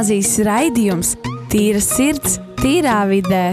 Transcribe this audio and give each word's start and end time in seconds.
gimnāzijas 0.00 0.38
raidījums 0.46 1.08
Tīra 1.52 1.80
sirds, 1.84 2.38
tīrā 2.56 3.02
vidē. 3.10 3.50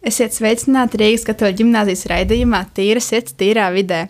Esiet 0.00 0.32
sveicināti 0.32 1.02
Rīgas 1.02 1.28
katoļu 1.28 1.58
ģimnāzijas 1.60 2.06
raidījumā 2.08 2.62
Tīra 2.72 3.04
sirds, 3.04 3.36
tīrā 3.36 3.68
vidē. 3.76 4.06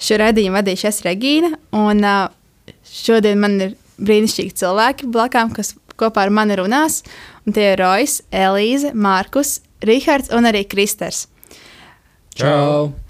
Šo 0.00 0.16
raidījumu 0.22 0.56
vadīšu 0.62 0.88
es 0.88 1.02
Regīna, 1.04 1.52
un 1.76 2.00
šodien 2.88 3.44
man 3.44 3.60
ir 3.60 3.76
brīnišķīgi 4.00 4.56
cilvēki 4.64 5.12
blakām, 5.12 5.52
kas 5.52 5.74
kopā 6.00 6.24
ar 6.24 6.32
mani 6.32 6.56
runās. 6.62 7.02
Un 7.44 7.52
tie 7.52 7.74
ir 7.74 7.84
Rojas, 7.84 8.22
Elīze, 8.32 8.96
Mārkus, 8.96 9.58
Rihards 9.84 10.32
un 10.32 10.48
arī 10.48 10.64
Kristers. 10.64 11.26
Čau! 12.32 12.86
Uh, 12.88 13.03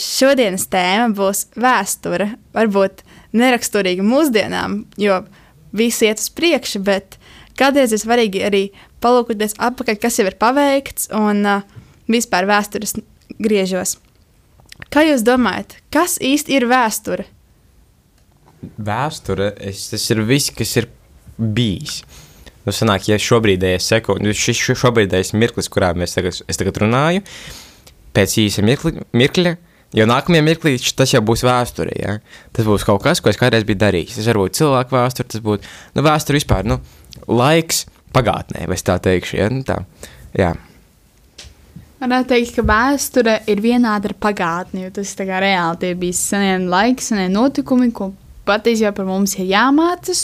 šodienas 0.00 0.66
tēma 0.70 1.10
būs 1.16 1.46
vēsture. 1.58 2.34
Varbūt 2.56 3.04
neraksturīga 3.36 4.04
mūsdienām, 4.04 4.84
jo 5.00 5.22
viss 5.76 6.02
iet 6.04 6.20
uz 6.22 6.28
priekšu, 6.34 6.82
bet 6.86 7.16
kādreiz 7.58 7.94
ir 7.94 8.02
svarīgi 8.02 8.44
arī 8.46 8.62
palūkoties 9.04 9.56
atpakaļ, 9.58 9.98
kas 10.02 10.20
jau 10.20 10.28
ir 10.28 10.38
paveikts 10.40 11.10
un 11.16 11.44
vispār 12.10 12.48
vēstures 12.50 12.96
griežos. 13.40 13.98
Kā 14.90 15.04
jūs 15.06 15.22
domājat, 15.26 15.76
kas 15.92 16.16
īsti 16.22 16.56
ir 16.56 16.66
vēsture? 16.70 17.26
Vēsture, 18.60 19.52
es, 19.62 19.86
tas 19.92 20.04
ir 20.12 20.24
viss, 20.28 20.52
kas 20.52 20.74
ir 20.80 20.88
bijis. 21.38 22.02
Nu, 22.66 22.74
sanāk, 22.76 23.06
ja 23.08 23.16
šobrīdējais 23.20 23.86
sekunde, 23.94 24.34
šis 24.36 24.60
šobrīdējais 24.82 25.32
mirklis, 25.38 25.70
kurā 25.72 25.94
mēs 25.96 26.16
tagad, 26.16 26.42
tagad 26.50 26.80
runāju, 26.82 27.22
pēc 28.16 28.36
īsa 28.42 28.64
mirkli, 28.66 29.00
mirkļa, 29.16 29.54
jo 29.96 30.06
nākamajā 30.08 30.46
mirklī 30.46 30.76
tas 30.96 31.14
jau 31.14 31.22
būs 31.26 31.44
vēsture, 31.46 31.94
ja? 31.98 32.16
Tas 32.56 32.68
būs 32.68 32.86
kaut 32.86 33.02
kas, 33.04 33.22
ko 33.22 33.32
es 33.32 33.38
kādreiz 33.40 33.66
biju 33.68 33.80
darījis. 33.82 34.18
Tas 34.18 34.30
var 34.30 34.40
būt 34.44 34.58
cilvēku 34.60 34.96
vēsture, 34.96 35.30
tas 35.34 35.44
būtu, 35.44 35.76
nu, 35.96 36.06
vēsture 36.06 36.38
vispār, 36.38 36.68
nu, 36.68 36.80
laiks 37.28 37.84
pagātnē, 38.14 38.66
vai 38.70 38.80
tā 38.80 38.98
teikšu, 39.02 39.38
ja? 39.40 39.50
Nu, 39.52 39.64
tā, 39.66 39.80
jā. 40.38 40.54
Varētu 42.00 42.30
teikt, 42.30 42.54
ka 42.56 42.64
vēsture 42.64 43.34
ir 43.50 43.60
vienāda 43.60 44.08
ar 44.08 44.16
pagātni, 44.16 44.86
jo 44.86 44.94
tas 44.96 45.10
ir 45.12 45.34
reāli. 45.44 45.80
Tie 45.82 45.90
bija 46.00 46.16
senie 46.16 46.54
laiki, 46.64 47.04
senie 47.04 47.26
notikumi, 47.28 47.90
ko 47.92 48.14
patiesībā 48.48 48.94
par 48.96 49.08
mums 49.08 49.36
ir 49.36 49.50
jāmācās. 49.50 50.22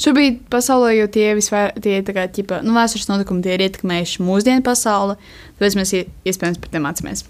Šobrīd 0.00 0.44
pasaulē 0.52 0.92
jau 1.00 1.08
tie 1.12 1.30
visvair, 1.38 1.72
tie 1.82 1.98
tā 2.06 2.14
kā, 2.14 2.28
ķipa, 2.30 2.60
nu, 2.62 2.76
vēstures 2.76 3.08
notikumi 3.10 3.42
tie 3.42 3.56
ir 3.56 3.66
ietekmējuši 3.66 4.22
mūsdienu 4.26 4.64
pasauli, 4.66 5.16
tāpēc 5.56 5.78
mēs 5.80 5.94
iespējams 5.98 6.62
par 6.62 6.72
tiem 6.72 6.86
mācāmies. 6.86 7.24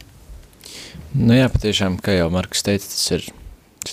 Nu 1.17 1.37
jā, 1.37 1.47
patiešām, 1.49 1.97
kā 2.05 2.13
jau 2.19 2.29
Marks 2.33 2.65
teica, 2.67 2.91
tas 2.93 3.07
ir, 3.17 3.27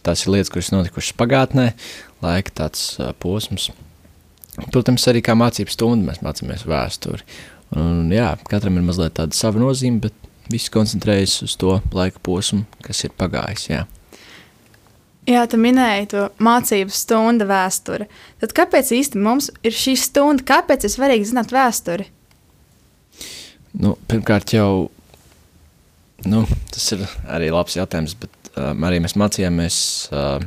tās 0.03 0.25
ir 0.25 0.33
lietas, 0.33 0.51
kuras 0.51 0.73
notikušas 0.73 1.15
pagātnē, 1.19 1.69
laika 2.23 2.51
tāds 2.63 2.97
uh, 2.99 3.13
posms. 3.23 3.69
Protams, 4.73 5.07
arī 5.09 5.23
kā 5.25 5.35
mācības 5.37 5.77
stunda 5.77 6.11
mēs 6.11 6.21
mācāmies 6.25 6.65
vēsturi. 6.67 7.23
Un, 7.79 8.11
jā, 8.13 8.33
katram 8.49 8.77
ir 8.77 8.85
mazliet 8.85 9.15
tāda 9.17 9.37
sava 9.37 9.61
nozīme, 9.61 10.03
bet 10.03 10.17
viss 10.51 10.71
koncentrējas 10.73 11.39
uz 11.47 11.55
to 11.57 11.79
laika 11.95 12.19
posmu, 12.25 12.65
kas 12.85 13.05
ir 13.07 13.15
pagājis. 13.17 13.69
Jā. 13.71 13.85
Jā, 15.29 15.45
tu 15.47 15.55
minēji 15.61 16.09
to 16.11 16.25
mācību 16.43 16.91
stundu 16.91 17.47
vēsturi. 17.47 18.09
Tad 18.43 18.53
kāpēc 18.57 18.91
īsti 18.97 19.21
mums 19.23 19.47
ir 19.63 19.71
šī 19.71 19.95
stunda? 19.99 20.43
Kāpēc 20.43 20.83
ir 20.83 20.91
svarīgi 20.91 21.29
zināt 21.31 21.55
vēsturi? 21.55 22.09
Nu, 23.79 23.95
pirmkārt, 24.11 24.51
jau 24.53 24.91
nu, 26.29 26.43
tas 26.73 26.91
ir 26.95 27.05
arī 27.31 27.51
labs 27.53 27.77
jautājums, 27.77 28.15
bet 28.19 28.51
um, 28.55 28.85
arī 28.87 29.01
mēs 29.03 29.17
mācījāmies 29.19 29.77
uh, 30.13 30.43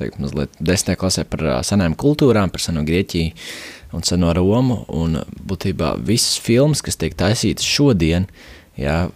teikt, 0.00 0.20
mazliet 0.22 0.56
desmitajā 0.60 1.00
klasē 1.00 1.26
par 1.28 1.44
uh, 1.44 1.58
senām 1.66 1.96
kultūrām, 1.98 2.52
par 2.52 2.62
seno 2.62 2.84
Grieķiju 2.86 3.96
un 3.96 4.06
seno 4.06 4.32
Romu. 4.36 4.82
Un 4.92 5.20
būtībā 5.48 5.94
visas 6.06 6.40
filmas, 6.42 6.84
kas 6.84 6.98
tiek 7.00 7.16
taisītas 7.18 7.66
šodien, 7.66 8.28
jā, 8.80 9.06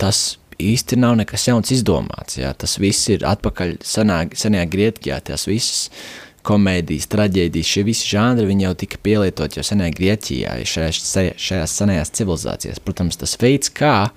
tas 0.00 0.36
īsti 0.62 0.98
nav 1.00 1.16
nekas 1.20 1.48
jauns 1.48 1.72
izdomāts. 1.74 2.38
Jā. 2.40 2.52
Tas 2.58 2.78
viss 2.80 3.10
ir 3.12 3.26
atpakaļ 3.28 3.78
senā, 3.84 4.22
senajā 4.36 4.68
Grieķijā, 4.72 5.20
tās 5.30 5.46
visas 5.48 5.90
komēdijas, 6.46 7.08
traģēdijas, 7.10 7.70
šie 7.74 7.82
visi 7.88 8.08
žanri 8.12 8.54
jau 8.62 8.72
tika 8.78 9.00
pielietot 9.02 9.56
jau 9.58 9.64
senajā 9.66 9.94
Grieķijā, 9.98 10.56
šajās, 10.62 11.00
šajās 11.42 11.76
senajās 11.80 12.12
civilizācijās. 12.14 12.82
Protams, 12.84 13.18
tas 13.18 13.34
veids, 13.42 13.72
kā 13.74 14.12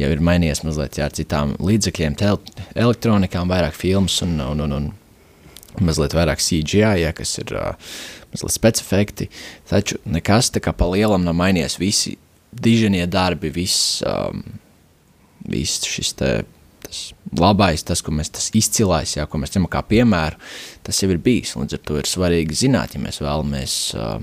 jau 0.00 0.10
ir 0.10 0.22
mainījies 0.24 0.64
mazliet 0.66 0.98
jā, 0.98 1.08
ar 1.08 1.14
citām 1.14 1.54
līdzekļiem, 1.62 2.16
tel, 2.18 2.40
elektronikām, 2.74 3.50
vairāk 3.50 3.76
filmas 3.78 4.18
un, 4.26 4.36
un, 4.42 4.64
un, 4.66 4.74
un 4.80 5.86
mazliet 5.86 6.16
vairāk 6.16 6.42
CGI, 6.42 7.04
jā, 7.04 7.12
kas 7.16 7.36
ir 7.42 7.54
uh, 7.58 7.92
mazliet 8.34 8.56
specifekti, 8.56 9.30
taču 9.70 10.00
nekas 10.06 10.52
tā 10.54 10.62
kā 10.64 10.74
pa 10.76 10.88
lielam 10.90 11.26
nav 11.26 11.36
mainījies, 11.38 11.78
visi 11.82 12.16
diženie 12.54 13.06
darbi, 13.10 13.50
viss, 13.54 14.02
um, 14.06 14.42
viss 15.50 15.86
šis 15.90 16.14
te, 16.18 16.32
tas 16.84 17.04
labais, 17.38 17.82
tas, 17.86 18.02
ko 18.04 18.14
mēs, 18.14 18.30
tas 18.34 18.50
izcilais, 18.54 19.16
jā, 19.16 19.26
ko 19.30 19.40
mēs 19.42 19.54
ņemam 19.54 19.70
kā 19.72 19.82
piemēru, 19.86 20.38
tas 20.86 21.02
jau 21.02 21.10
ir 21.10 21.22
bijis, 21.22 21.56
līdz 21.58 21.78
ar 21.78 21.84
to 21.86 21.98
ir 22.00 22.10
svarīgi 22.10 22.60
zināt, 22.66 22.94
ja 22.94 23.02
mēs 23.02 23.22
vēlamies 23.22 23.78
uh, 23.98 24.18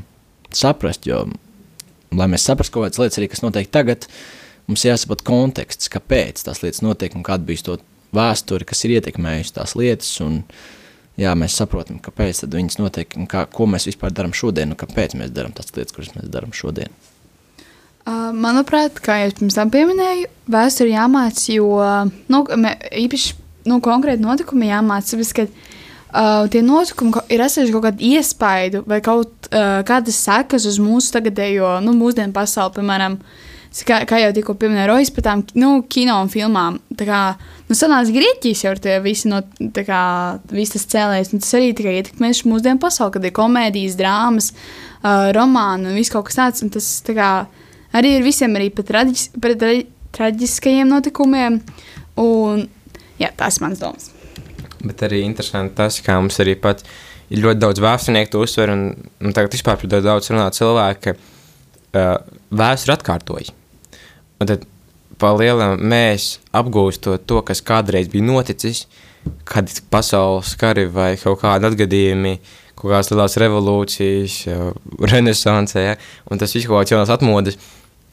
saprast, 0.56 1.08
jo, 1.10 1.26
lai 2.16 2.30
mēs 2.32 2.48
saprast 2.48 2.74
kaut 2.74 2.88
kādas 2.88 3.02
lietas 3.02 3.20
arī, 3.20 3.32
kas 3.32 3.44
notiek 3.44 3.72
tagad, 3.72 4.08
mums 4.72 4.88
jāsaprot 4.88 5.24
konteksts, 5.28 5.92
kāpēc 5.92 6.46
tās 6.48 6.64
lietas 6.64 6.84
notiek 6.86 7.16
un 7.18 7.26
kāda 7.28 7.46
bijis 7.48 7.66
to 7.68 7.78
vēsturi, 8.16 8.68
kas 8.68 8.86
ir 8.86 8.98
ietekmējusi 8.98 9.56
tās 9.56 9.76
lietas, 9.80 10.12
un 10.24 10.42
jā, 11.20 11.34
mēs 11.38 11.56
saprotam, 11.60 12.00
kāpēc 12.04 12.46
viņas 12.52 12.80
notiek 12.82 13.16
un 13.20 13.28
kā, 13.32 13.46
ko 13.52 13.68
mēs 13.70 13.88
vispār 13.90 14.14
darām 14.16 14.36
šodien 14.36 14.74
un 14.74 14.80
kāpēc 14.80 15.16
mēs 15.20 15.34
darām 15.36 15.56
tās 15.56 15.72
lietas, 15.76 15.96
kuras 15.96 16.14
mēs 16.18 16.32
darām 16.32 16.56
šodien. 16.56 16.92
Uh, 18.02 18.32
manuprāt, 18.34 18.98
kā 19.04 19.20
jau 19.22 19.34
pirms 19.38 19.60
tam 19.60 19.70
pieminēju, 19.74 20.30
vēsture 20.50 20.90
jāmācās, 20.90 21.44
jo 21.54 21.68
nu, 22.34 22.40
īpaši 23.04 23.36
nu, 23.70 23.78
konkrēti 23.84 24.26
notikumi 24.26 24.72
jāmācās. 24.72 25.36
Uh, 26.12 26.48
tie 26.52 26.60
notikumi 26.66 27.22
ir 27.32 27.44
atstājuši 27.46 27.72
kaut 27.72 27.86
kādu 27.86 28.04
iespaidu 28.04 28.82
vai 28.90 28.98
kaut 29.06 29.48
uh, 29.48 29.80
kādas 29.88 30.18
sekas 30.26 30.66
uz 30.68 30.80
mūsu 30.82 31.14
tagadējo, 31.14 31.78
nu, 31.86 31.94
mūsdienu 31.96 32.34
pasauli, 32.36 32.74
piemēram, 32.80 33.16
kā, 33.88 34.02
kā 34.08 34.20
jau 34.20 34.32
tikko 34.36 34.56
pieminēja 34.60 34.90
Rojas 34.90 35.12
par 35.16 35.26
tām 35.28 35.44
nu, 35.60 35.72
kino 35.92 36.18
un 36.24 36.30
filmām. 36.32 36.80
Tā 37.00 37.08
kā, 37.08 37.20
nu, 37.70 37.78
senās 37.78 38.12
Grieķijas 38.12 38.66
jau 38.66 38.74
tie 38.84 38.98
visi, 39.04 39.30
no, 39.32 39.40
kā, 39.78 40.02
visi 40.52 40.76
tas 40.76 40.88
cēlējs, 40.92 41.32
tas 41.38 41.54
arī 41.60 41.72
tikai 41.78 41.96
ietekmēs 42.02 42.44
mūsdienu 42.50 42.82
pasauli, 42.84 43.16
kad 43.16 43.28
ir 43.28 43.36
komēdijas, 43.38 43.96
drāmas, 44.00 44.52
uh, 44.52 45.30
romāni 45.38 45.88
un 45.92 46.00
viss 46.00 46.12
kaut 46.12 46.28
kas 46.28 46.40
tāds, 46.42 46.66
tas 46.76 46.90
tā 47.08 47.16
kā, 47.18 47.30
arī 47.98 48.18
ir 48.18 48.28
visiem 48.28 48.60
arī 48.60 48.68
par, 48.76 48.88
traģis, 48.90 49.30
par 49.40 49.56
tra, 49.62 49.72
traģiskajiem 50.20 50.92
notikumiem. 50.92 51.62
Un, 52.20 52.66
jā, 53.22 53.32
tās 53.40 53.62
ir 53.62 53.66
manas 53.68 53.80
domas. 53.80 54.12
Bet 54.82 55.06
arī 55.08 55.24
interesanti 55.24 55.78
tas, 55.78 56.02
kā 56.04 56.18
mums 56.20 56.42
arī 56.44 56.58
pat 56.60 56.84
ir 57.32 57.46
ļoti 57.46 57.62
daudz 57.62 57.80
vēsturnieku 57.80 58.34
to 58.34 58.44
uzsver, 58.44 58.74
un, 58.76 58.84
un 59.24 59.36
tagad 59.38 59.56
vispār 59.56 59.80
par 59.80 60.04
daudz 60.04 60.34
runā 60.34 60.50
cilvēki, 60.60 61.02
ka 61.08 61.16
uh, 61.16 62.38
vēsture 62.52 63.00
atkārtojas. 63.00 63.56
Un 64.42 64.50
tad 64.50 64.66
palielam 65.22 65.78
mēs 65.86 66.40
apgūstot 66.58 67.28
to, 67.30 67.42
kas 67.46 67.62
kādreiz 67.66 68.10
bija 68.10 68.26
noticis, 68.26 68.88
kad 69.46 69.70
pasaules 69.94 70.56
kari 70.58 70.88
vai 70.90 71.14
kaut 71.22 71.44
kādi 71.44 71.70
atgadījumi, 71.70 72.38
kaut 72.74 72.88
kādas 72.90 73.12
lielās 73.12 73.38
revolūcijas, 73.42 74.38
renesansē, 75.12 75.84
ja? 75.92 75.98
un 76.26 76.42
tas 76.42 76.56
viss 76.56 76.70
kaut 76.70 76.82
kāds 76.82 76.96
jaunās 76.96 77.14
atmodas, 77.14 77.60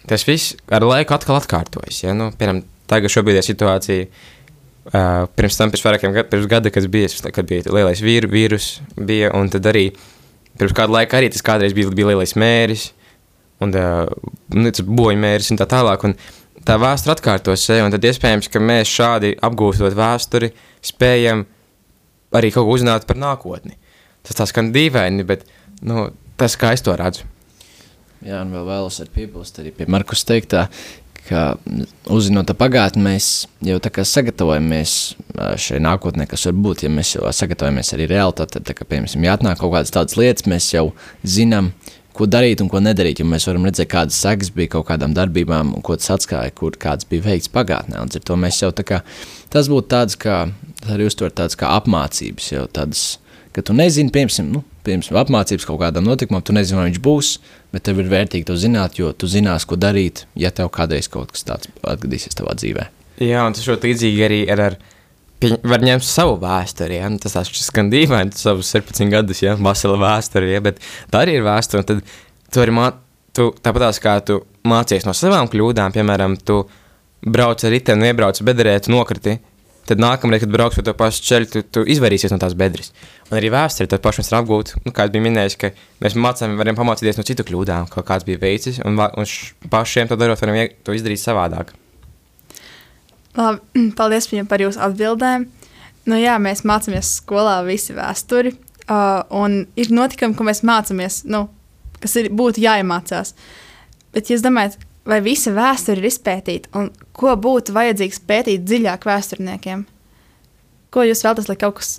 tas 0.08 0.26
viss 0.28 0.56
ar 0.68 0.84
laiku 0.84 1.16
atkal 1.16 1.38
atkārtojas. 1.38 2.02
Ja? 2.04 2.16
Nu, 2.16 2.28
piemēram, 2.36 2.60
tagad 2.90 3.12
šobrīd 3.14 3.40
ir 3.40 3.48
situācija, 3.48 4.10
uh, 4.92 5.24
pirms 5.32 5.56
tam, 5.56 5.72
pirms 5.72 5.86
vairākiem 5.88 6.12
gadiem, 6.12 6.30
pirms 6.34 6.52
gada, 6.52 6.74
kas 6.74 6.90
bija, 6.92 7.08
kad 7.32 7.48
bija 7.48 7.72
lielais 7.72 8.04
vīru, 8.04 8.28
vīrus, 8.36 8.70
bija, 9.00 9.32
un 9.38 9.48
tad 9.52 9.72
arī 9.72 9.88
pirms 10.60 10.76
kāda 10.76 11.00
laika 11.00 11.22
arī 11.22 11.32
tas 11.32 11.44
kādreiz 11.46 11.72
bija, 11.76 11.88
bija 11.94 12.12
lielais 12.12 12.36
mēris, 12.36 12.90
un 13.64 13.74
uh, 13.74 14.04
nu, 14.54 14.70
tas 14.70 14.84
boņmēris 14.86 15.52
un 15.54 15.60
tā 15.60 15.66
tālāk, 15.70 16.06
un 16.08 16.16
tā 16.68 16.76
vēsture 16.80 17.16
atkārtos 17.16 17.64
sevi, 17.64 17.84
un 17.86 17.94
tad 17.94 18.04
iespējams, 18.04 18.50
ka 18.52 18.62
mēs 18.62 18.92
šādi 18.92 19.34
apgūstot 19.48 19.96
vēsturi, 19.98 20.52
spējam 20.84 21.46
arī 22.36 22.52
kaut 22.54 22.68
ko 22.68 22.76
uzzināt 22.76 23.08
par 23.08 23.18
nākotni. 23.20 23.76
Tas 24.26 24.36
tā 24.38 24.46
skan 24.50 24.72
dīvaini, 24.74 25.24
bet 25.26 25.46
nu, 25.86 26.10
tas, 26.40 26.58
kā 26.60 26.74
es 26.76 26.84
to 26.84 26.94
redzu. 26.98 27.26
Jā, 28.26 28.42
un 28.42 28.50
vēl 28.52 28.64
vēlos 28.66 28.98
ar 29.02 29.10
piebilst 29.14 29.60
arī 29.62 29.70
pie 29.74 29.86
Markus 29.90 30.24
teiktā, 30.26 30.66
ka 31.28 31.42
uzzinot 32.10 32.50
pagātni, 32.58 33.04
mēs 33.04 33.28
jau 33.64 33.76
tā 33.84 33.92
kā 33.94 34.04
sagatavojamies 34.06 34.94
šai 35.60 35.80
nākotnē, 35.84 36.26
kas 36.28 36.48
var 36.48 36.56
būt, 36.56 36.84
ja 36.86 36.90
mēs 36.92 37.14
jau 37.14 37.28
sagatavojamies 37.36 37.92
arī 37.94 38.08
realitātē, 38.10 38.58
tad, 38.58 38.66
tā 38.70 38.76
kā, 38.76 38.88
piemēram, 38.88 39.26
ja 39.26 39.36
atnāk 39.36 39.60
kaut 39.60 39.74
kādas 39.76 39.94
tādas 39.94 40.18
lietas, 40.18 40.48
mēs 40.50 40.70
jau 40.72 40.88
zinām, 41.22 41.70
ko 42.18 42.26
darīt 42.26 42.62
un 42.62 42.70
ko 42.70 42.80
nedarīt. 42.82 43.22
Mēs 43.26 43.46
varam 43.48 43.68
redzēt, 43.68 43.90
kādas 43.92 44.18
sekas 44.18 44.50
bija 44.54 44.74
kaut 44.76 44.88
kādām 44.90 45.14
darbībām, 45.16 45.76
ko 45.86 45.96
tas 45.98 46.10
atklāja, 46.16 46.54
kur 46.56 46.76
kāds 46.80 47.06
bija 47.08 47.26
veikts 47.28 47.52
pagātnē. 47.54 48.00
Un 48.02 48.10
ar 48.10 48.26
to 48.30 48.38
mēs 48.40 48.60
jau 48.62 48.72
tā 48.74 48.84
kā 48.86 49.00
tas 49.52 49.70
būtu 49.70 49.90
tāds, 49.94 50.18
kā 50.18 50.40
arī 50.90 51.08
uztver 51.08 51.32
tāds 51.34 51.58
kā 51.58 51.70
apmācības, 51.78 52.50
jau 52.54 52.66
tādas, 52.74 53.06
ka 53.54 53.64
tu 53.64 53.76
nezini, 53.76 54.12
piemēram, 54.14 54.50
nu, 54.56 54.64
piemēram, 54.86 55.20
apmācības 55.22 55.66
kaut 55.68 55.80
kādam 55.84 56.06
notikumam, 56.08 56.44
tu 56.44 56.56
nezini, 56.56 56.80
vai 56.80 56.90
viņš 56.90 57.00
būs, 57.06 57.32
bet 57.74 57.86
tev 57.88 58.02
ir 58.02 58.12
vērtīgi 58.12 58.48
to 58.50 58.58
zināt, 58.58 58.98
jo 59.00 59.12
tu 59.12 59.30
zinās, 59.30 59.66
ko 59.68 59.78
darīt, 59.80 60.26
ja 60.38 60.52
tev 60.54 60.72
kādreiz 60.74 61.10
kaut 61.12 61.34
kas 61.34 61.46
tāds 61.48 61.70
atgadīsies 61.82 62.38
tavā 62.38 62.56
dzīvē. 62.58 62.90
Jā, 63.24 63.42
un 63.46 63.56
tas 63.56 63.66
ļoti 63.66 63.90
līdzīgi 63.90 64.24
arī 64.26 64.44
ar, 64.54 64.60
ar 64.68 64.76
pieņ, 64.78 64.97
var 65.40 65.84
ņemt 65.84 66.06
savu 66.06 66.38
vēsturi. 66.42 66.98
Ja? 66.98 67.10
Nu, 67.12 67.20
tas 67.22 67.36
tas 67.38 67.50
skan 67.68 67.90
dīvaini, 67.92 68.34
tu 68.34 68.42
savus 68.42 68.70
17 68.74 69.12
gadus, 69.12 69.42
ja 69.44 69.54
vasarā 69.58 69.98
vēsturē, 70.00 70.50
ja? 70.56 70.62
bet 70.64 70.80
tā 71.12 71.24
arī 71.24 71.38
ir 71.38 71.46
vēsture. 71.46 71.84
Tad 71.86 72.02
tu 72.52 72.64
arī 72.64 72.74
mā, 72.74 72.90
tu, 73.36 73.50
tāpat 73.62 74.00
kā 74.02 74.18
tu 74.26 74.40
mācies 74.68 75.06
no 75.06 75.14
savām 75.16 75.50
kļūdām, 75.50 75.94
piemēram, 75.94 76.38
tu 76.42 76.64
brauc 77.22 77.62
ar 77.64 77.74
riteni, 77.74 78.10
iebrauc 78.10 78.42
bedrē, 78.46 78.78
tu 78.82 78.94
nokriti. 78.94 79.38
Tad 79.88 80.02
nākamreiz, 80.04 80.42
kad 80.42 80.52
brauks 80.52 80.76
pa 80.76 80.82
to 80.84 80.92
pašu 80.92 81.22
ceļu, 81.24 81.46
tu, 81.48 81.62
tu 81.72 81.82
izvairīsies 81.94 82.34
no 82.34 82.36
tās 82.42 82.52
bedres. 82.58 82.90
Un 83.30 83.38
arī 83.38 83.48
vēsturē 83.54 83.88
tad 83.88 84.02
pašam 84.04 84.26
ir 84.26 84.36
apgūt, 84.42 84.74
nu, 84.84 84.92
kā 84.92 85.06
bija 85.08 85.24
minējis, 85.24 85.56
ka 85.62 85.70
mēs 86.04 86.16
mācām, 86.18 86.58
varam 86.60 86.76
pamācīties 86.76 87.16
no 87.16 87.24
citu 87.24 87.46
kļūdām, 87.48 87.88
kā 87.94 88.04
kāds 88.04 88.28
bija 88.28 88.42
veicis, 88.42 88.82
un, 88.84 89.00
un 89.00 89.30
pašiem 89.72 90.10
to 90.10 90.20
darot, 90.20 90.44
varam 90.44 90.60
to 90.84 90.96
izdarīt 90.96 91.22
savādāk. 91.22 91.72
Labi, 93.36 93.60
paldies 93.98 94.30
viņam 94.30 94.48
par 94.50 94.64
jūsu 94.64 94.80
atbildēm. 94.88 95.46
Nu, 96.08 96.16
jā, 96.16 96.38
mēs 96.40 96.64
mācāmies 96.64 97.18
skolā 97.18 97.58
visi 97.66 97.92
vēsturi, 97.96 98.54
uh, 98.88 99.22
un 99.36 99.60
ir 99.76 99.92
notikumi, 99.92 100.36
ko 100.38 100.46
mēs 100.48 100.64
mācāmies, 100.64 101.22
nu, 101.28 101.44
kas 102.00 102.16
ir, 102.20 102.30
būtu 102.32 102.62
jāiemācās. 102.64 103.34
Bet 104.14 104.32
jūs 104.32 104.44
domājat, 104.44 104.78
vai 105.08 105.20
visa 105.24 105.52
vēsture 105.52 106.00
ir 106.00 106.08
izpētīta, 106.08 106.72
un 106.78 106.88
ko 107.16 107.34
būtu 107.36 107.76
vajadzīgs 107.76 108.22
pētīt 108.28 108.64
dziļāk 108.64 109.04
vēsturniekiem? 109.08 109.84
Ko 110.94 111.04
jūs 111.04 111.24
vēlaties, 111.26 111.50
lai 111.50 111.58
kaut 111.60 111.80
kas 111.82 111.98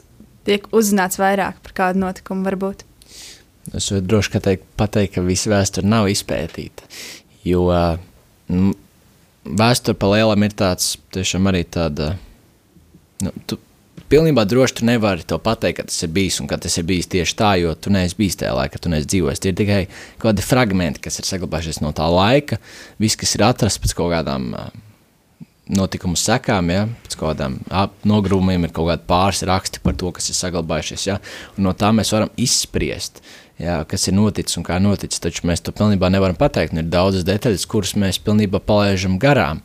tiek 0.50 0.66
uzzināts 0.74 1.22
vairāk 1.22 1.62
par 1.66 1.76
kādu 1.78 2.02
notikumu, 2.02 2.48
varbūt? 2.48 2.86
Es 3.78 3.92
varu 3.92 4.06
droši 4.10 4.42
teikt, 4.42 4.66
pateikt, 4.80 5.18
ka 5.18 5.26
visa 5.26 5.52
vēsture 5.52 5.86
nav 5.86 6.10
izpētīta. 6.10 6.88
Jo 7.46 7.68
nu, 8.50 8.74
vēsture 9.46 9.98
pa 10.00 10.12
lielam 10.16 10.46
ir 10.46 10.56
tāds, 10.58 10.96
tiešām 11.16 11.50
arī 11.52 11.64
tāda. 11.70 12.14
Nu, 13.24 13.34
tu, 13.48 13.60
pilnībā 14.10 14.46
droši 14.50 14.80
tu 14.80 14.88
nevari 14.88 15.26
to 15.28 15.38
pateikt, 15.44 15.80
ka 15.80 15.88
tas 15.90 16.04
ir 16.06 16.12
bijis 16.16 16.40
un 16.42 16.50
ka 16.50 16.58
tas 16.62 16.78
ir 16.80 16.86
bijis 16.90 17.10
tieši 17.12 17.38
tā, 17.40 17.54
jo 17.62 17.74
tu 17.76 17.94
neesi 17.94 18.18
bijis 18.18 18.40
tajā 18.42 18.54
laikā, 18.58 18.82
tu 18.82 18.92
neesi 18.92 19.10
dzīvojis. 19.14 19.42
Tie 19.44 19.54
ir 19.54 19.58
tikai 19.60 19.82
kaut 20.18 20.30
kādi 20.32 20.46
fragmenti, 20.46 21.04
kas 21.06 21.22
ir 21.22 21.28
saglabājušies 21.30 21.82
no 21.86 21.94
tā 21.96 22.08
laika, 22.12 22.60
viss, 23.02 23.20
kas 23.20 23.36
ir 23.38 23.46
atrasts 23.50 23.82
pēc 23.84 23.96
kaut 23.98 24.14
kādām 24.16 24.54
notikumu 25.70 26.18
sekām, 26.18 26.72
ja, 26.74 26.88
pēc 27.04 27.18
kaut 27.20 27.36
kādām 27.36 27.60
nogrūmiem, 28.10 28.66
ir 28.66 28.74
kaut 28.74 28.90
kādi 28.90 29.06
pāris 29.10 29.44
raksti 29.46 29.84
par 29.84 29.98
to, 30.00 30.10
kas 30.16 30.32
ir 30.32 30.40
saglabājušies. 30.40 31.06
Ja, 31.12 31.20
un 31.58 31.70
no 31.70 31.76
tā 31.78 31.92
mēs 31.96 32.14
varam 32.16 32.34
izspriest. 32.42 33.22
Jā, 33.60 33.82
kas 33.92 34.08
ir 34.08 34.16
noticis 34.16 34.56
un 34.56 34.64
kā 34.64 34.78
noticis, 34.80 35.20
taču 35.20 35.44
mēs 35.50 35.60
to 35.64 35.74
pilnībā 35.76 36.08
nevaram 36.14 36.38
pateikt. 36.40 36.78
Ir 36.80 36.88
daudzas 36.88 37.26
detaļas, 37.28 37.66
kuras 37.68 37.92
mēs 38.00 38.22
pilnībā 38.24 38.62
palaidām 38.64 39.18
garām. 39.20 39.60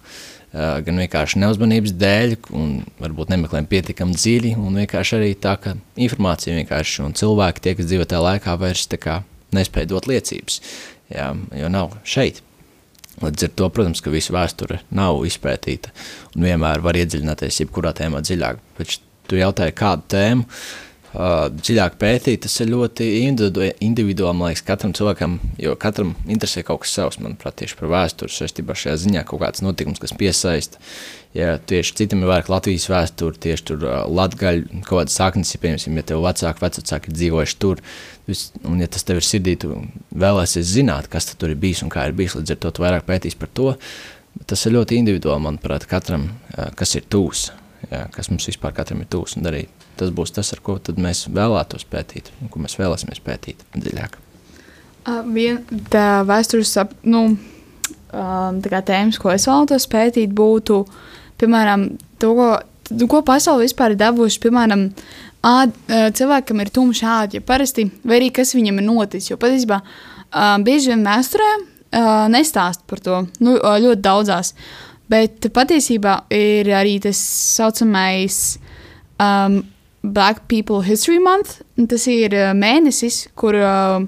Gan 0.55 0.99
vienkārši 1.03 1.41
neuzmanības 1.43 1.95
dēļ, 1.99 2.35
un 2.55 2.73
varbūt 3.03 3.31
nemeklējam 3.31 3.69
pietiekami 3.71 4.15
dziļi, 4.19 4.53
un 4.59 4.81
vienkārši 4.83 5.17
arī 5.19 5.31
tā, 5.39 5.55
ka 5.63 5.75
informācija 5.99 6.55
vienkārši 6.59 7.03
un 7.07 7.15
cilvēki, 7.19 7.63
tie, 7.63 7.75
kas 7.79 7.89
dzīvo 7.91 8.07
tajā 8.11 8.23
laikā, 8.23 8.55
vairs 8.59 8.87
nespēja 9.55 9.91
dot 9.91 10.07
liecības, 10.11 10.61
jā, 11.15 11.29
jo 11.59 11.71
nav 11.71 11.95
šeit. 12.07 12.41
Līdz 13.23 13.47
ar 13.47 13.53
to, 13.55 13.69
protams, 13.71 14.03
ka 14.03 14.11
visa 14.11 14.35
vēsture 14.35 14.81
nav 14.95 15.21
izpētīta 15.27 15.93
un 16.35 16.47
vienmēr 16.49 16.83
var 16.83 16.99
iedziļināties 16.99 17.61
jebkurā 17.63 17.93
tēmā 17.95 18.23
dziļāk. 18.27 18.59
Bet 18.79 18.97
tu 19.31 19.39
jautāji, 19.39 19.75
kādu 19.79 20.07
tēmu, 20.11 20.47
uh, 20.47 20.94
uh, 21.15 21.47
dziļāk 21.55 21.97
pētīt, 22.01 22.43
tas 22.45 22.55
ir 22.63 22.71
ļoti 22.73 23.07
individu, 23.25 23.65
individuāli. 23.85 24.39
Man 24.39 24.51
liekas, 24.53 24.65
katram 24.67 24.95
cilvēkam, 24.97 25.39
jo 25.63 25.75
katram 25.81 26.15
interesē 26.27 26.65
kaut 26.67 26.85
kas 26.85 26.95
savs, 26.99 27.21
manuprāt, 27.23 27.57
tieši 27.61 27.79
par 27.79 27.93
vēsturi 27.93 28.35
saistībā 28.35 28.77
šajā 28.79 28.97
ziņā 29.05 29.25
kaut 29.29 29.43
kāds 29.45 29.65
notikums, 29.65 30.03
kas 30.03 30.15
piesaista. 30.19 30.83
Ja 31.35 31.57
tieši 31.59 31.97
citam 31.99 32.23
ir 32.23 32.31
vairāk 32.31 32.51
Latvijas 32.53 32.87
vēsture, 32.91 33.41
tieši 33.47 33.67
tur 33.71 33.87
uh, 33.89 33.97
latgaļu 34.07 34.85
kaut 34.85 35.01
kādas 35.01 35.19
saknes, 35.19 35.55
ja, 35.55 35.63
piemēram, 35.63 35.99
ja 35.99 36.07
tev 36.11 36.23
vecāki, 36.27 36.63
vecāki 36.67 37.11
ir 37.11 37.19
dzīvojuši 37.19 37.59
tur, 37.65 37.83
un 38.71 38.85
ja 38.85 38.91
tas 38.91 39.07
tev 39.07 39.19
ir 39.19 39.27
sirdī, 39.27 39.57
tu 39.65 39.81
vēlēsies 40.15 40.77
zināt, 40.77 41.11
kas 41.11 41.33
tur 41.35 41.51
ir 41.51 41.59
bijis 41.59 41.83
un 41.87 41.91
kā 41.95 42.07
ir 42.07 42.15
bijis, 42.15 42.39
līdz 42.39 42.55
ar 42.55 42.63
to 42.63 42.75
tu 42.75 42.87
vairāk 42.87 43.09
pētīs 43.09 43.39
par 43.39 43.51
to. 43.55 43.75
Tas 44.51 44.63
ir 44.67 44.75
ļoti 44.75 44.99
individuāli, 44.99 45.47
manuprāt, 45.49 45.89
katram, 45.91 46.31
uh, 46.55 46.71
kas 46.79 46.95
ir 46.99 47.11
tūs, 47.11 47.49
ja, 47.91 48.07
kas 48.15 48.31
mums 48.33 48.47
vispār 48.49 48.75
katram 48.77 49.03
ir 49.05 49.11
tūs 49.13 49.37
un 49.39 49.47
darīt 49.47 49.85
tas 49.99 50.11
būs 50.15 50.35
tas, 50.35 50.53
ar 50.55 50.63
ko 50.65 50.79
mēs 50.99 51.27
vēlētos 51.31 51.87
pētīt, 51.91 52.31
un 52.43 52.51
ko 52.53 52.63
mēs 52.63 52.79
vēlēsimies 52.81 53.23
pētīt 53.25 53.65
dziļāk. 53.77 54.19
Vien, 55.35 55.61
tā 55.93 56.25
vēstures 56.27 56.73
nu, 57.13 57.25
tēmas, 58.11 59.19
ko 59.21 59.35
es 59.35 59.47
vēlētos 59.51 59.87
pētīt, 59.93 60.33
būtu 60.35 60.81
piemēram 61.41 61.91
to, 62.23 62.33
ko, 62.39 62.49
ko 63.11 63.21
pasaule 63.27 63.67
vispār 63.67 63.95
ir 63.95 64.01
devusi. 64.01 64.41
Piemēram, 64.43 64.89
ād, 65.45 65.77
cilvēkam 66.17 66.65
ir 66.65 66.73
tumša 66.75 67.13
āda, 67.19 67.39
ja 67.39 67.45
parasti, 67.45 67.87
vai 68.05 68.21
arī 68.21 68.33
kas 68.35 68.55
viņam 68.57 68.81
ir 68.81 68.89
noticis. 68.89 69.31
Jo 69.33 69.39
patiesībā 69.41 69.83
bieži 70.65 70.95
vien 70.95 71.05
vēsturē 71.07 71.53
nestāst 72.33 72.83
par 72.91 73.03
to 73.05 73.23
nu, 73.45 73.59
ļoti 73.61 74.03
daudzās. 74.03 74.55
Bet 75.15 75.47
patiesībā 75.55 76.25
ir 76.35 76.73
arī 76.75 76.97
tas 77.05 77.19
saucamais 77.55 78.59
um, 79.23 79.61
Black 80.03 80.49
People 80.51 80.83
History 80.83 81.21
Month. 81.23 81.61
Tas 81.91 82.09
ir 82.11 82.35
uh, 82.35 82.51
mēnesis, 82.59 83.29
kur 83.39 83.55
uh, 83.55 84.03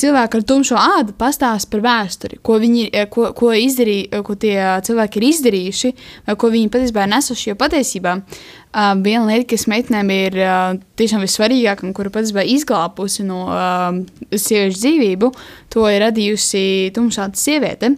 cilvēki 0.00 0.40
ar 0.40 0.44
tumšo 0.48 0.80
ādu 0.80 1.14
pastāsta 1.18 1.70
par 1.72 1.84
vēsturi, 1.84 2.40
ko 2.44 2.58
viņi 2.62 2.88
uh, 2.88 3.06
ko, 3.12 3.30
ko 3.36 3.52
izdarīja, 3.56 4.22
ko 4.26 4.36
tie 4.40 4.56
cilvēki 4.86 5.20
ir 5.20 5.26
izdarījuši, 5.30 5.94
vai 6.28 6.36
ko 6.40 6.50
viņi 6.54 6.72
patiesībā 6.74 7.06
ir 7.06 7.12
nesuši. 7.14 7.48
Jo 7.50 7.56
patiesībā 7.60 8.14
uh, 8.18 8.92
viena 9.04 9.24
lieta, 9.28 9.48
kas 9.54 9.66
meitenēm 9.70 10.12
ir 10.14 10.38
uh, 10.42 10.76
tiešām 11.00 11.24
vissvarīgākā, 11.24 11.90
kura 11.96 12.12
patiesībā 12.14 12.46
izglābusi 12.54 13.26
no 13.28 13.44
uh, 13.48 14.00
sieviešu 14.30 14.80
dzīvību, 14.80 15.30
to 15.74 15.84
ir 15.90 16.02
radījusi 16.04 16.64
tumšāda 16.96 17.40
sieviete. 17.40 17.94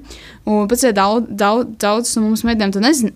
Un 0.47 0.69
pats 0.71 0.85
daudz, 0.95 1.27
daudz, 1.35 1.73
daudz 1.83 2.13
no 2.17 2.29
mums 2.29 2.45
meitenēm 2.47 2.75
to 2.75 2.83
nezin, 2.83 3.11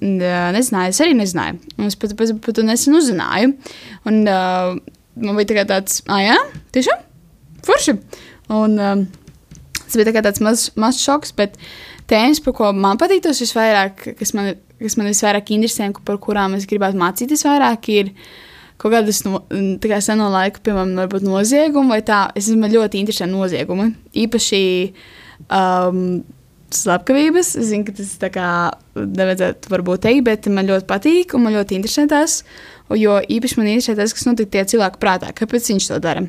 nezināja. 0.57 0.91
Es 0.91 1.03
arī 1.05 1.15
nezināju. 1.19 1.61
Es 1.87 1.99
pat, 2.01 2.17
pat, 2.19 2.33
pat 2.43 2.59
to 2.59 2.65
nesen 2.67 2.97
uzzināju. 2.99 3.53
Un 4.11 4.25
uh, 4.27 4.75
man 5.21 5.39
bija 5.39 5.53
tā 5.53 5.69
tāds, 5.69 6.03
ah, 6.11 6.25
jā, 6.25 6.41
tiešām? 6.75 7.07
Forši. 7.67 7.97
Un 8.51 8.77
um, 8.83 9.07
tas 9.85 9.99
bija 9.99 10.11
tā 10.11 10.25
tāds 10.27 10.43
mazs 10.43 10.71
maz 10.81 10.99
šoks, 11.03 11.35
bet 11.39 11.57
tēmas, 12.11 12.43
par 12.45 12.57
ko 12.59 12.73
man 12.75 12.99
patīktos 13.01 13.43
visvairāk, 13.45 14.09
kas 14.19 14.35
man, 14.37 14.53
kas 14.81 14.99
man 14.99 15.11
visvairāk 15.11 15.53
interesē, 15.55 15.91
par 16.07 16.19
kurām 16.23 16.57
es 16.59 16.67
gribētu 16.71 16.99
mācīties 17.01 17.47
vairāk, 17.47 17.91
ir 17.95 18.13
kaut 18.81 18.95
kādas 18.95 19.23
no, 19.27 19.43
kā 19.85 20.01
seno 20.03 20.31
laiku, 20.33 20.63
piemēram, 20.67 21.23
noziegumi 21.27 21.97
vai 21.97 22.03
tā. 22.07 22.25
Es 22.35 22.49
esmu 22.49 22.71
ļoti 22.73 23.03
interesē 23.03 23.29
noziegumi. 23.29 23.91
Īpaši 24.25 24.63
um, 25.47 26.05
slepkavības. 26.75 27.55
Es 27.61 27.71
zinu, 27.71 27.87
ka 27.87 27.95
tas 27.99 28.15
tā 28.23 28.31
kā 28.33 28.49
nevajadzētu 28.97 29.73
varbūt 29.73 30.05
teikt, 30.07 30.25
bet 30.29 30.49
man 30.53 30.69
ļoti 30.71 30.89
patīk 30.89 31.35
un 31.37 31.47
man 31.47 31.57
ļoti 31.59 31.79
interesē 31.79 32.07
tas. 32.11 32.41
Jo 32.99 33.21
īpaši 33.21 33.59
man 33.61 33.71
interesē 33.71 33.97
tas, 33.99 34.15
kas 34.17 34.27
notiek 34.27 34.51
tie 34.51 34.65
cilvēku 34.73 34.99
prātā, 35.03 35.31
kāpēc 35.37 35.71
viņš 35.73 35.91
to 35.93 36.01
dara. 36.03 36.25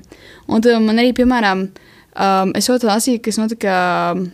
Un 0.51 0.67
man 0.85 1.01
arī, 1.01 1.15
piemēram, 1.17 1.69
um, 2.15 2.53
es 2.57 2.69
otru 2.71 2.89
lasīju, 2.91 3.21
kas 3.25 3.39
notika 3.41 3.75
um, 4.15 4.25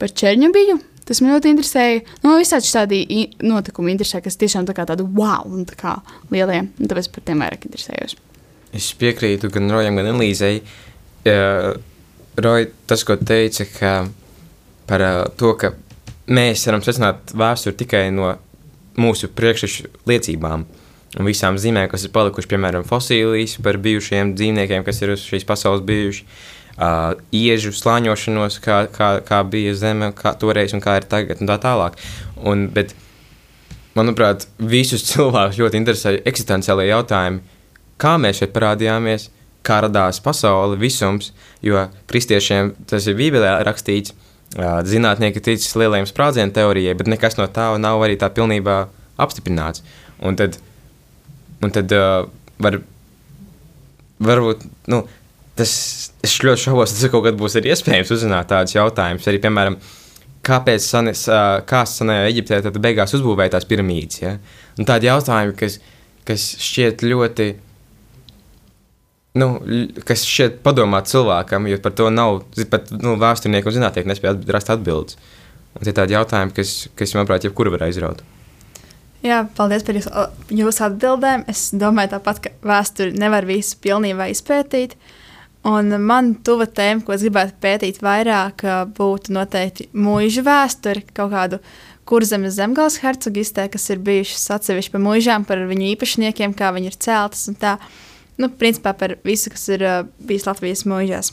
par 0.00 0.12
Černobiļu. 0.12 0.78
Tas 1.06 1.20
man 1.22 1.36
ļoti 1.36 1.52
interesēja. 1.54 2.00
Nu, 2.24 2.34
visādi 2.40 2.66
tādi 2.66 3.00
notikumi 3.46 3.92
interesē, 3.94 4.18
kas 4.24 4.38
tiešām 4.40 4.66
tā 4.66 4.74
kā 4.74 4.82
tādu 4.88 5.06
wow, 5.06 5.44
un 5.46 5.62
tā 5.68 5.76
kā 5.78 5.92
lielie. 6.34 6.64
Un 6.66 6.90
tāpēc 6.90 7.12
par 7.14 7.22
tiem 7.28 7.44
vairāk 7.44 7.68
interesējos. 7.68 8.16
Es 8.74 8.88
piekrītu 8.98 9.52
gan 9.54 9.70
Rojam, 9.70 10.00
gan 10.00 10.10
Elīzei. 10.10 10.58
Uh, 11.26 11.76
Roja, 12.42 12.66
tas, 12.90 13.06
ko 13.06 13.14
teica, 13.22 13.68
ka 13.76 13.92
par 14.90 15.04
uh, 15.06 15.20
to, 15.38 15.52
ka 15.60 15.76
mēs 16.26 16.66
varam 16.66 16.82
secināt 16.82 17.30
vēsturi 17.38 17.78
tikai 17.84 18.02
no 18.14 18.34
mūsu 18.98 19.30
priekšrešu 19.30 19.92
liecībām 20.10 20.66
un 21.16 21.28
visām 21.28 21.56
zīmēm, 21.60 21.86
kas 21.88 22.02
ir 22.04 22.12
palikušas, 22.12 22.50
piemēram, 22.50 22.84
fosilijas 22.84 23.56
par 23.64 23.78
bijušiem 23.80 24.34
dzīvniekiem, 24.36 24.82
kas 24.84 25.00
ir 25.04 25.14
uz 25.14 25.22
šīs 25.24 25.46
pasaules 25.48 25.86
bijuši, 25.86 26.26
uh, 26.26 26.55
iežu 26.76 27.72
slāņošanos, 27.72 28.58
kā, 28.64 28.84
kā, 28.92 29.10
kā 29.24 29.40
bija 29.48 29.74
zeme 29.74 30.12
kā 30.16 30.34
toreiz 30.36 30.74
un 30.76 30.82
kā 30.84 30.98
ir 31.00 31.08
tagad, 31.08 31.40
un 31.40 31.48
tā 31.48 31.56
tālāk. 31.62 31.96
Un, 32.44 32.68
bet, 32.72 32.92
manuprāt, 33.96 34.46
visus 34.58 35.06
cilvēkus 35.10 35.60
ļoti 35.62 35.80
interesē 35.80 36.16
eksistenciālie 36.28 36.90
jautājumi, 36.90 37.40
kā 38.00 38.16
mēs 38.20 38.42
šeit 38.42 38.52
parādījāmies, 38.56 39.30
kā 39.66 39.80
radās 39.82 40.20
pasaule, 40.22 40.76
visums, 40.78 41.32
jo 41.64 41.88
kristiešiem 42.10 42.74
tas 42.86 43.08
ir 43.08 43.16
Bībelē 43.18 43.56
rakstīts, 43.66 44.12
uh, 44.12 44.78
zinātnieki 44.86 45.42
ticis 45.42 45.74
lielajiem 45.78 46.06
sprādzienu 46.06 46.54
teorijai, 46.54 46.94
bet 46.98 47.10
nekas 47.10 47.38
no 47.40 47.48
tā 47.50 47.72
nav 47.80 48.04
arī 48.04 48.18
tā 48.20 48.30
pilnībā 48.30 48.84
apstiprināts. 49.18 49.82
Un 50.22 50.36
tad, 50.38 50.60
un 51.64 51.72
tad 51.74 51.92
uh, 51.96 52.28
var, 52.62 52.78
varbūt, 54.22 54.68
nu, 54.92 55.02
tas, 55.58 55.72
es 56.24 56.38
ļoti 56.42 56.68
šaubos, 56.68 56.94
tas 56.94 57.12
kaut 57.12 57.26
kad 57.26 57.38
būs 57.38 57.58
iespējams 57.60 58.12
uzzināt 58.16 58.50
tādus 58.52 58.76
jautājumus, 58.76 59.26
arī, 59.28 59.40
piemēram, 59.44 59.78
kāpēc 60.46 60.84
sanes, 60.84 61.26
uh, 61.30 61.60
kā 61.66 61.82
senajā 61.88 62.30
Eģiptē 62.30 62.62
tad 62.64 62.78
beigās 62.82 63.14
uzbūvēja 63.18 63.56
tās 63.56 63.68
piramīdas, 63.68 64.22
ja? 64.22 64.36
Un 64.78 64.88
tādi 64.88 65.10
jautājumi, 65.10 65.56
kas, 65.58 65.80
kas 66.28 66.44
šķiet 66.62 67.02
ļoti, 67.06 67.48
nu, 69.40 69.48
kas 70.06 70.24
šķiet 70.28 70.60
padomāt 70.66 71.10
cilvēkam, 71.10 71.66
jo 71.70 71.80
par 71.82 71.96
to 71.98 72.12
nav, 72.12 72.44
pat 72.72 72.92
nu, 72.94 73.16
vēsturnieki 73.20 73.70
un 73.70 73.76
zinātnieki 73.80 74.12
nespēja 74.12 74.36
atb- 74.36 74.54
rast 74.56 74.72
atbildes. 74.72 75.18
Un 75.76 75.84
tie 75.84 75.92
ir 75.92 75.98
tādi 75.98 76.16
jautājumi, 76.16 76.54
kas, 76.56 76.72
kas 76.96 77.12
manuprāt, 77.18 77.44
jebkuru 77.44 77.74
var 77.74 77.84
aizraut. 77.88 78.22
Jā, 79.24 79.42
paldies 79.56 79.84
par 79.84 79.96
jūsu, 79.98 80.24
jūsu 80.56 80.84
atbildēm. 80.86 81.44
Es 81.50 81.68
domāju, 81.76 82.14
tāpat, 82.14 82.40
ka 82.44 82.52
vēsturi 82.64 83.16
nevar 83.18 83.46
visu 83.48 83.76
pilnībā 83.84 84.28
izpētīt. 84.32 84.96
Un 85.66 85.90
man 86.06 86.34
tuva 86.46 86.68
tēma, 86.70 87.02
ko 87.02 87.14
es 87.16 87.24
gribētu 87.24 87.56
pētīt 87.62 87.98
vairāk, 88.04 88.62
būtu 88.94 89.32
noteikti 89.34 89.88
mūža 89.98 90.44
vēsture, 90.46 91.02
kaut 91.16 91.32
kādu 91.32 91.58
kurzemes 92.06 92.54
zemgāles 92.54 93.00
hercogistē, 93.02 93.64
kas 93.72 93.88
ir 93.90 94.02
bijušas 94.06 94.44
atsevišķi 94.58 94.92
par 94.94 95.02
mūžām, 95.02 95.46
par 95.48 95.64
viņu 95.66 95.88
īpašniekiem, 95.96 96.54
kā 96.54 96.70
viņi 96.76 96.92
ir 96.92 96.98
celtas 97.02 97.48
un 97.50 97.58
tā. 97.58 97.76
Nu, 98.38 98.50
principā 98.52 98.92
par 98.94 99.16
visu, 99.24 99.50
kas 99.50 99.64
ir 99.72 99.82
bijis 100.28 100.46
Latvijas 100.46 100.84
mūžās. 100.86 101.32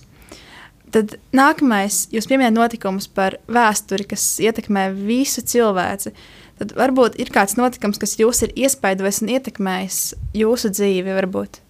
Tad 0.94 1.16
nākamais, 1.36 2.04
jūs 2.14 2.30
pieminējat 2.30 2.56
notikumus 2.56 3.10
par 3.10 3.40
vēsturi, 3.52 4.06
kas 4.12 4.24
ietekmē 4.42 4.88
visu 4.94 5.42
cilvēci. 5.42 6.14
Tad 6.62 6.74
varbūt 6.78 7.18
ir 7.22 7.34
kāds 7.34 7.58
notikums, 7.58 8.00
kas 8.02 8.16
jūs 8.22 8.46
ir 8.46 8.54
iespaidojis 8.66 9.24
un 9.26 9.34
ietekmējis 9.36 10.00
jūsu 10.38 10.74
dzīvi, 10.74 11.18
varbūt. 11.18 11.63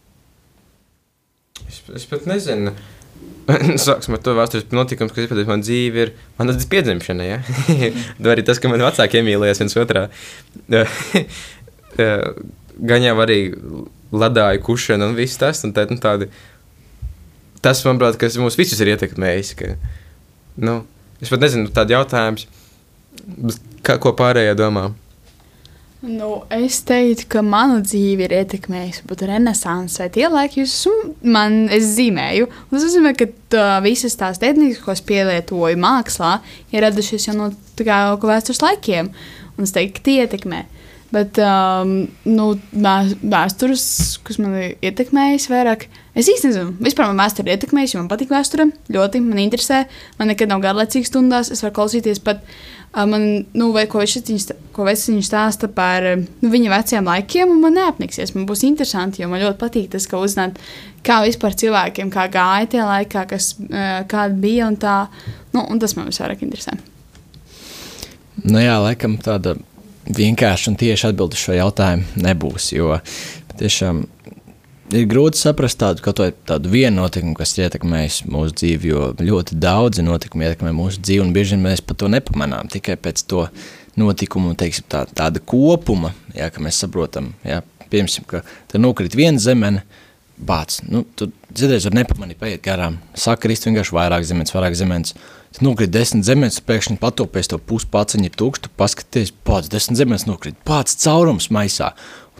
Es, 1.70 1.82
es 2.01 2.05
pat 2.10 2.27
nezinu. 2.29 2.74
Sāksim 3.86 4.15
ar 4.15 4.22
to 4.24 4.36
vēstures 4.38 4.70
notikumu, 4.75 5.12
kas 5.12 5.25
iepazīstina 5.25 5.51
man 5.51 5.63
dzīvi, 5.65 6.05
ir 6.05 6.13
mana 6.39 6.55
piedzimšana. 6.55 7.27
Ja? 7.27 7.39
Arī 8.34 8.46
tas, 8.48 8.62
ka 8.63 8.72
man 8.72 8.84
vecāki 8.86 9.20
iemīlējās 9.20 9.63
viens 9.63 9.77
otrā. 9.84 10.08
Gan 12.74 13.03
jau 13.05 13.13
arī 13.22 13.38
ledāja 14.10 14.62
kušana 14.65 15.12
un 15.12 15.17
viss 15.17 15.38
tas. 15.38 15.62
Un 15.67 15.75
tā, 15.75 15.86
un 15.93 16.00
tādi, 16.01 16.25
tas, 17.62 17.84
manuprāt, 17.86 18.17
kas 18.22 18.39
mūs 18.41 18.58
visus 18.58 18.82
ir 18.82 18.96
ietekmējis. 18.96 19.53
Ka, 19.60 19.75
nu, 20.65 20.79
es 21.22 21.29
pat 21.29 21.43
nezinu, 21.43 21.70
tādi 21.75 21.93
jautājumi, 21.93 22.48
kā, 23.86 24.00
ko 24.01 24.15
pārējie 24.17 24.55
domā. 24.58 24.88
Nu, 26.03 26.41
es 26.51 26.81
teiktu, 26.83 27.29
ka 27.31 27.41
manu 27.48 27.77
dzīvi 27.79 28.25
ir 28.25 28.33
ietekmējusi 28.36 29.05
būt 29.07 29.22
renaissance. 29.29 30.03
Tie 30.12 30.25
laiki, 30.27 30.60
jūs 30.60 30.74
man 31.24 31.69
zīmēju. 31.72 32.50
Tas 32.74 32.83
nozīmē, 32.83 33.13
ka 33.15 33.29
tā, 33.53 33.67
visas 33.86 34.19
tās 34.19 34.41
tehnikas, 34.41 34.81
ko 34.83 34.91
es 34.91 35.03
pielietoju 35.07 35.79
mākslā, 35.79 36.33
ir 36.75 36.83
radušās 36.83 37.29
jau 37.29 37.38
no 37.38 37.48
kā 37.79 38.01
vēstures 38.19 38.60
laikiem. 38.65 39.13
Un 39.55 39.63
es 39.63 39.72
teiktu, 39.72 40.01
ka 40.01 40.05
tie 40.10 40.17
ietekmē. 40.25 40.62
Bet 41.13 41.39
um, 41.39 41.95
nu, 42.27 42.50
vē- 42.74 43.15
vēstures, 43.22 43.88
kas 44.27 44.41
man 44.43 44.60
ir 44.60 44.75
ietekmējis 44.83 45.48
vairāk, 45.53 45.88
es 46.19 46.27
īsti 46.27 46.51
nezinu. 46.51 46.75
Vispār 46.83 47.13
man 47.13 47.24
vēsture 47.24 47.48
ir 47.48 47.55
ietekmējusi, 47.55 48.01
man 48.01 48.12
patīk 48.12 48.33
vēsture. 48.33 48.67
Ļoti 48.91 49.24
man 49.24 49.39
interesē. 49.45 49.86
Man 50.19 50.33
nekad 50.33 50.51
nav 50.51 50.65
garlaicīgi 50.67 51.07
stundās. 51.07 51.53
Es 51.53 51.63
varu 51.63 51.77
klausīties 51.77 52.19
pat 52.25 52.43
uh, 52.43 52.73
man, 52.94 53.46
nu, 53.58 53.72
vai 53.74 53.86
ko 53.90 54.02
viņš 54.04 54.54
ko 54.74 54.86
viņš 54.88 55.26
stāsta 55.26 55.70
par 55.72 56.06
uh, 56.14 56.24
nu, 56.44 56.52
viņa 56.54 56.72
veciem 56.74 57.10
laikiem, 57.10 57.52
un 57.52 57.62
man 57.64 57.78
neapniksies. 57.78 58.36
Man 58.38 58.48
būs 58.50 58.66
interesanti, 58.68 59.24
jo 59.24 59.30
man 59.32 59.42
ļoti 59.44 59.60
patīk 59.62 59.92
tas, 59.96 60.08
ka 60.10 60.22
uzzināt, 60.22 60.62
kā 61.06 61.20
vispār 61.26 61.58
cilvēkiem, 61.58 62.14
kā 62.14 62.28
gāja 62.34 62.70
tajā 62.76 62.88
laikā, 62.90 63.26
kas, 63.34 63.54
uh, 63.66 64.02
kāda 64.10 64.38
bija 64.40 64.70
un 64.70 64.80
tā. 64.82 64.98
Nu, 65.56 65.66
un 65.66 65.82
tas 65.82 65.98
man 65.98 66.10
visvairāk 66.10 66.46
interesē. 66.46 66.78
Nu 68.44 68.62
jā, 68.62 68.78
laikam 68.82 69.18
tāda 69.22 69.56
vienkārša 70.10 70.72
un 70.72 70.78
tieša 70.80 71.14
atbilde 71.14 71.40
šo 71.40 71.56
jautājumu 71.56 72.24
nebūs. 72.26 72.72
Jo 72.76 72.98
tiešām 73.60 74.04
ir 75.00 75.08
grūti 75.10 75.40
saprast 75.40 75.80
tādu, 75.82 76.04
kaut 76.06 76.20
vai 76.22 76.30
tādu 76.48 76.72
vienu 76.74 77.02
notikumu, 77.02 77.36
kas 77.38 77.56
ir 77.58 77.68
ietekmējis 77.68 78.24
mūsu 78.30 78.56
dzīvi, 78.60 78.92
jo 78.92 79.10
ļoti 79.20 79.58
daudzi 79.62 80.06
notikumi 80.06 80.48
ietekmē 80.48 80.74
mūsu 80.76 81.02
dzīvi, 81.04 81.24
un 81.26 81.34
bieži 81.36 81.56
vien 81.56 81.66
mēs 81.66 81.84
pat 81.86 82.02
to 82.04 82.10
nepamanām. 82.12 82.72
Tikai 82.74 82.98
pēc 83.02 83.26
to 83.30 83.48
notikumu, 84.00 84.56
teiksim, 84.60 84.88
tā, 84.92 85.06
tāda 85.10 85.42
kopuma, 85.44 86.14
jā, 86.38 86.50
ka 86.54 86.64
mēs 86.64 86.82
saprotam, 86.84 87.32
jā, 87.48 87.62
piemēram, 87.90 88.28
ka 88.30 88.44
te 88.72 88.82
nokrīt 88.82 89.18
viena 89.18 89.42
zemene, 89.42 89.86
bāc, 90.44 90.80
nu, 90.90 91.04
tu 91.18 91.30
dzirdēji, 91.54 91.88
var 91.90 92.00
nepamanīt, 92.02 92.42
paiet 92.42 92.66
garām, 92.66 92.98
saka, 93.14 93.46
krist 93.46 93.70
vienkārši 93.70 93.96
vairāk 93.96 94.26
zemes, 94.28 94.54
vairāk 94.56 94.78
zemes, 94.80 95.14
Tad 95.54 95.62
nokrīt 95.68 95.92
desmit 95.94 96.26
zemes, 96.26 96.56
pēkšņi 96.66 96.96
patopies 96.98 97.52
to 97.52 97.60
puspāciņu 97.62 98.26
ir 98.26 98.38
tukšs, 98.42 98.64
tu 98.66 98.72
paskaties, 98.82 99.30
pats 99.46 99.70
desmit 99.70 100.00
zemes 100.00 100.26
nokrīt, 100.26 100.58
pats 100.66 100.98
caurums 101.04 101.52
maisā. 101.54 101.92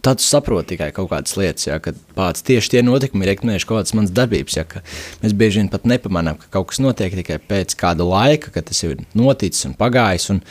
Tad 0.04 0.20
tu 0.20 0.26
saproti 0.26 0.74
tikai 0.74 0.90
kaut 0.92 1.08
kādas 1.14 1.38
lietas, 1.40 1.64
ja, 1.70 1.78
ka 1.80 1.94
pats 2.18 2.44
tieši 2.44 2.74
tie 2.74 2.84
notikumi 2.84 3.24
ir 3.24 3.34
ietekmējuši 3.34 3.68
kaut 3.70 3.80
kādas 3.80 3.96
manas 3.96 4.12
darbības, 4.12 4.58
ja, 4.60 4.66
ka 4.68 4.82
mēs 5.24 5.36
bieži 5.40 5.62
vien 5.62 5.70
pat 5.72 5.88
nepamanām, 5.88 6.36
ka 6.42 6.50
kaut 6.52 6.74
kas 6.74 6.82
notiek 6.84 7.16
tikai 7.16 7.40
pēc 7.40 7.78
kāda 7.80 8.04
laika, 8.08 8.52
kad 8.52 8.68
tas 8.68 8.84
jau 8.84 8.92
ir 8.92 9.06
noticis 9.16 9.70
un 9.70 9.78
pagājis, 9.80 10.28
un, 10.34 10.42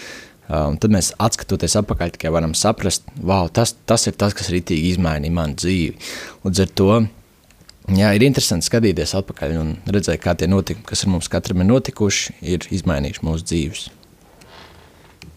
uh, 0.49 0.71
un 0.71 0.79
tad 0.81 0.95
mēs 0.97 1.13
atskatoties 1.21 1.77
atpakaļ 1.83 2.15
tikai 2.17 2.33
varam 2.33 2.57
saprast, 2.57 3.05
wow, 3.21 3.51
tas, 3.53 3.75
tas 3.85 4.09
ir 4.09 4.17
tas, 4.17 4.33
kas 4.39 4.49
ritīgi 4.55 4.95
izmainīja 4.95 5.37
manu 5.37 5.61
dzīvi. 5.61 6.01
Līdz 6.47 6.65
ar 6.65 6.73
to 6.81 7.03
Jā, 7.91 8.13
ir 8.15 8.23
interesanti 8.23 8.69
skatīties 8.69 9.11
atpakaļ 9.19 9.57
un 9.59 9.73
redzēt, 9.91 10.21
kā 10.23 10.37
tie 10.39 10.47
notikumi, 10.47 10.87
kas 10.87 11.03
ar 11.03 11.11
mums 11.11 11.29
katram 11.33 11.65
ir 11.65 11.67
notikuši, 11.67 12.37
ir 12.55 12.67
izmainījuši 12.71 13.25
mūsu 13.27 13.47
dzīves. 13.51 13.89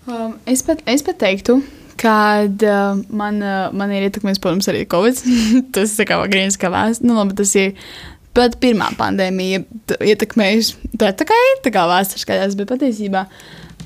Um, 0.06 0.36
es, 0.46 0.62
pat, 0.62 0.84
es 0.86 1.02
pat 1.02 1.18
teiktu, 1.24 1.58
ka 2.02 2.18
uh, 2.46 3.00
man, 3.10 3.40
uh, 3.44 3.70
man 3.76 3.94
ir 3.96 4.08
ietekmējis, 4.10 4.42
protams, 4.44 4.70
arī 4.72 4.86
Covid. 4.92 5.22
tas 5.76 5.96
ir 6.00 6.10
kā 6.10 6.20
kā 6.62 6.72
vēstures. 6.74 7.06
Nu, 7.06 7.18
labi, 7.20 7.38
tas 7.40 7.54
ir 7.60 7.76
pat 8.36 8.58
pirmā 8.62 8.92
pandēmija 9.00 9.64
ietekmējusi. 10.04 10.92
Tā, 11.00 11.14
tā 11.16 11.28
kā 11.28 11.38
ir 11.52 11.62
tā 11.66 11.72
kā 11.74 11.86
vēstures 11.90 12.26
skaļās, 12.28 12.58
bet 12.60 12.72
patiesībā 12.74 13.26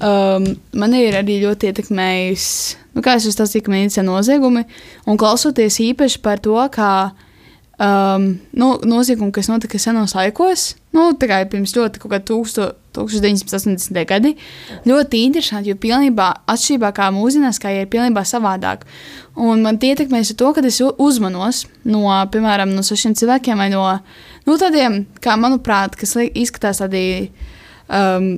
um, 0.01 0.47
man 0.81 0.97
ir 0.97 1.17
arī 1.19 1.39
ļoti 1.43 1.69
ietekmējusi, 1.69 2.77
nu, 2.95 3.05
kā 3.05 3.17
es 3.19 3.27
jau 3.27 3.33
stāstīju, 3.35 3.67
ka 3.67 3.73
man 3.73 3.85
ir 3.85 4.05
noziegumi. 4.07 4.65
Un 5.09 5.19
klausoties 5.21 5.79
īpaši 5.85 6.21
par 6.25 6.41
to, 6.43 6.57
kā 6.73 6.91
um, 7.77 8.31
nu, 8.57 8.73
noziegumi, 8.89 9.33
kas 9.35 9.51
notika 9.51 9.81
senos 9.81 10.17
laikos, 10.17 10.73
nu, 10.97 11.11
tā 11.19 11.29
kā 11.29 11.43
pirms 11.51 11.75
ļoti 11.77 12.01
kaut 12.01 12.15
kāda 12.15 12.29
1000 12.33 12.71
1980. 13.07 14.01
gadi. 14.09 14.33
Ļoti 14.87 15.23
interesanti, 15.27 15.71
jo 15.71 15.77
pilnībā 15.79 16.27
atšķirībā 16.49 16.91
kā 16.97 17.09
mūsdienās, 17.15 17.61
kā 17.61 17.71
ir 17.75 17.87
pilnībā 17.91 18.25
savādāk. 18.27 18.83
Un 19.39 19.63
man 19.63 19.79
tie 19.79 19.93
ietekmēs 19.93 20.33
to, 20.35 20.51
ka 20.53 20.63
es 20.67 20.81
uzmanos 20.81 21.65
no, 21.87 22.03
piemēram, 22.33 22.73
no 22.75 22.83
šiem 22.83 23.15
cilvēkiem 23.15 23.61
vai 23.61 23.69
no 23.73 23.85
nu, 24.47 24.57
tādiem, 24.59 25.03
kā 25.23 25.37
manuprāt, 25.39 25.95
kas 25.99 26.17
izskatās 26.27 26.81
tādi, 26.81 27.29
um, 27.87 28.33